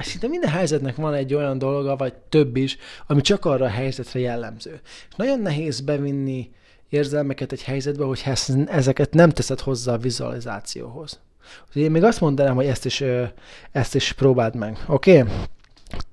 szinte 0.00 0.28
minden 0.28 0.50
helyzetnek 0.50 0.96
van 0.96 1.14
egy 1.14 1.34
olyan 1.34 1.58
dolga, 1.58 1.96
vagy 1.96 2.14
több 2.14 2.56
is, 2.56 2.76
ami 3.06 3.20
csak 3.20 3.44
arra 3.44 3.64
a 3.64 3.68
helyzetre 3.68 4.20
jellemző. 4.20 4.80
És 5.08 5.14
nagyon 5.16 5.40
nehéz 5.40 5.80
bevinni 5.80 6.50
érzelmeket 6.88 7.52
egy 7.52 7.62
helyzetbe, 7.62 8.04
hogy 8.04 8.22
ezeket 8.66 9.14
nem 9.14 9.30
teszed 9.30 9.60
hozzá 9.60 9.92
a 9.92 9.98
vizualizációhoz. 9.98 11.20
Én 11.72 11.90
még 11.90 12.02
azt 12.02 12.20
mondanám, 12.20 12.54
hogy 12.54 12.66
ezt 12.66 12.84
is, 12.84 13.04
ezt 13.72 13.94
is 13.94 14.12
próbáld 14.12 14.54
meg, 14.54 14.78
oké? 14.86 15.20
Okay? 15.20 15.32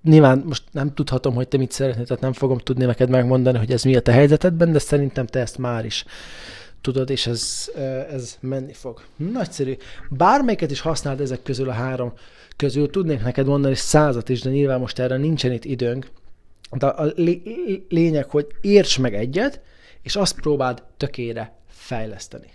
Nyilván 0.03 0.43
most 0.45 0.63
nem 0.71 0.93
tudhatom, 0.93 1.33
hogy 1.33 1.47
te 1.47 1.57
mit 1.57 1.71
szeretnél, 1.71 2.05
tehát 2.05 2.21
nem 2.21 2.33
fogom 2.33 2.57
tudni 2.57 2.85
neked 2.85 3.09
megmondani, 3.09 3.57
hogy 3.57 3.71
ez 3.71 3.83
mi 3.83 3.95
a 3.95 4.01
te 4.01 4.11
helyzetedben, 4.11 4.71
de 4.71 4.79
szerintem 4.79 5.25
te 5.25 5.39
ezt 5.39 5.57
már 5.57 5.85
is 5.85 6.05
tudod, 6.81 7.09
és 7.09 7.27
ez, 7.27 7.69
ez 8.11 8.37
menni 8.39 8.73
fog. 8.73 9.01
Nagyszerű. 9.15 9.77
Bármelyiket 10.09 10.71
is 10.71 10.79
használd 10.79 11.21
ezek 11.21 11.43
közül 11.43 11.69
a 11.69 11.73
három 11.73 12.13
közül, 12.55 12.89
tudnék 12.89 13.23
neked 13.23 13.45
mondani 13.45 13.75
százat 13.75 14.29
is, 14.29 14.41
de 14.41 14.49
nyilván 14.49 14.79
most 14.79 14.99
erre 14.99 15.17
nincsen 15.17 15.51
itt 15.51 15.65
időnk. 15.65 16.11
De 16.71 16.87
a 16.87 17.13
lényeg, 17.89 18.29
hogy 18.29 18.47
érts 18.61 18.99
meg 18.99 19.15
egyet, 19.15 19.61
és 20.01 20.15
azt 20.15 20.39
próbáld 20.39 20.83
tökére 20.97 21.57
fejleszteni. 21.67 22.51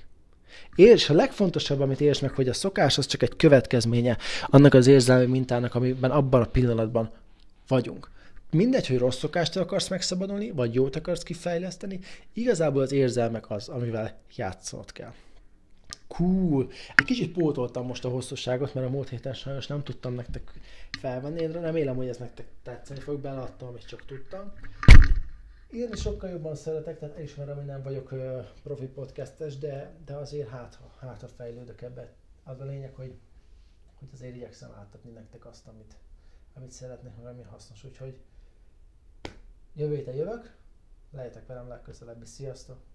És 0.75 1.11
a 1.11 1.15
legfontosabb, 1.15 1.81
amit 1.81 2.01
érts 2.01 2.23
meg, 2.23 2.31
hogy 2.31 2.49
a 2.49 2.53
szokás 2.53 2.99
az 2.99 3.07
csak 3.07 3.23
egy 3.23 3.37
következménye 3.37 4.19
annak 4.47 4.75
az 4.75 4.87
érzelmi 4.87 5.27
mintának, 5.27 5.75
amiben 5.75 6.11
abban 6.11 6.43
a 6.43 6.47
pillanatban 6.47 7.11
vagyunk 7.69 8.11
mindegy, 8.55 8.87
hogy 8.87 8.99
rossz 8.99 9.19
szokást 9.19 9.57
akarsz 9.57 9.89
megszabadulni, 9.89 10.51
vagy 10.51 10.75
jót 10.75 10.97
akarsz 10.97 11.23
kifejleszteni, 11.23 12.01
igazából 12.33 12.83
az 12.83 12.93
érzelmek 12.93 13.51
az, 13.51 13.69
amivel 13.69 14.21
játszanod 14.37 14.93
kell. 14.93 15.13
Cool. 16.07 16.71
Egy 16.95 17.05
kicsit 17.05 17.33
pótoltam 17.33 17.87
most 17.87 18.05
a 18.05 18.09
hosszúságot, 18.09 18.75
mert 18.75 18.87
a 18.87 18.91
múlt 18.91 19.09
héten 19.09 19.35
sajnos 19.35 19.67
nem 19.67 19.83
tudtam 19.83 20.15
nektek 20.15 20.53
felvenni. 20.99 21.41
Én 21.41 21.53
remélem, 21.53 21.97
hogy 21.97 22.09
ez 22.09 22.17
nektek 22.17 22.47
tetszeni 22.63 23.01
fog, 23.01 23.21
beleadtam, 23.21 23.69
amit 23.69 23.87
csak 23.87 24.05
tudtam. 24.05 24.53
Írni 25.71 25.97
sokkal 25.97 26.31
jobban 26.31 26.55
szeretek, 26.57 26.99
tehát 26.99 27.17
elismerem, 27.17 27.57
hogy 27.57 27.65
nem 27.65 27.83
vagyok 27.83 28.13
uh, 28.13 28.45
profi 28.63 28.87
podcastes, 28.87 29.59
de, 29.59 29.95
de 30.05 30.15
azért 30.15 30.49
hát, 30.49 30.79
hát 31.01 31.21
ha 31.21 31.29
fejlődök 31.29 31.83
ebbe. 31.83 32.13
Az 32.45 32.61
a 32.61 32.65
lényeg, 32.65 32.95
hogy, 32.95 33.15
hogy 33.99 34.09
azért 34.13 34.35
igyekszem 34.35 34.71
átadni 34.79 35.11
nektek 35.11 35.47
azt, 35.47 35.67
amit, 35.67 35.95
amit 36.55 36.71
szeretnék, 36.71 37.13
meg 37.17 37.27
ami 37.27 37.43
hasznos. 37.43 37.85
Úgyhogy 37.85 38.19
Jövő 39.77 39.95
héten 39.95 40.15
jövök, 40.15 40.57
lehetek 41.11 41.47
velem 41.47 41.69
legközelebb 41.69 42.23
is. 42.23 42.29
Sziasztok! 42.29 42.94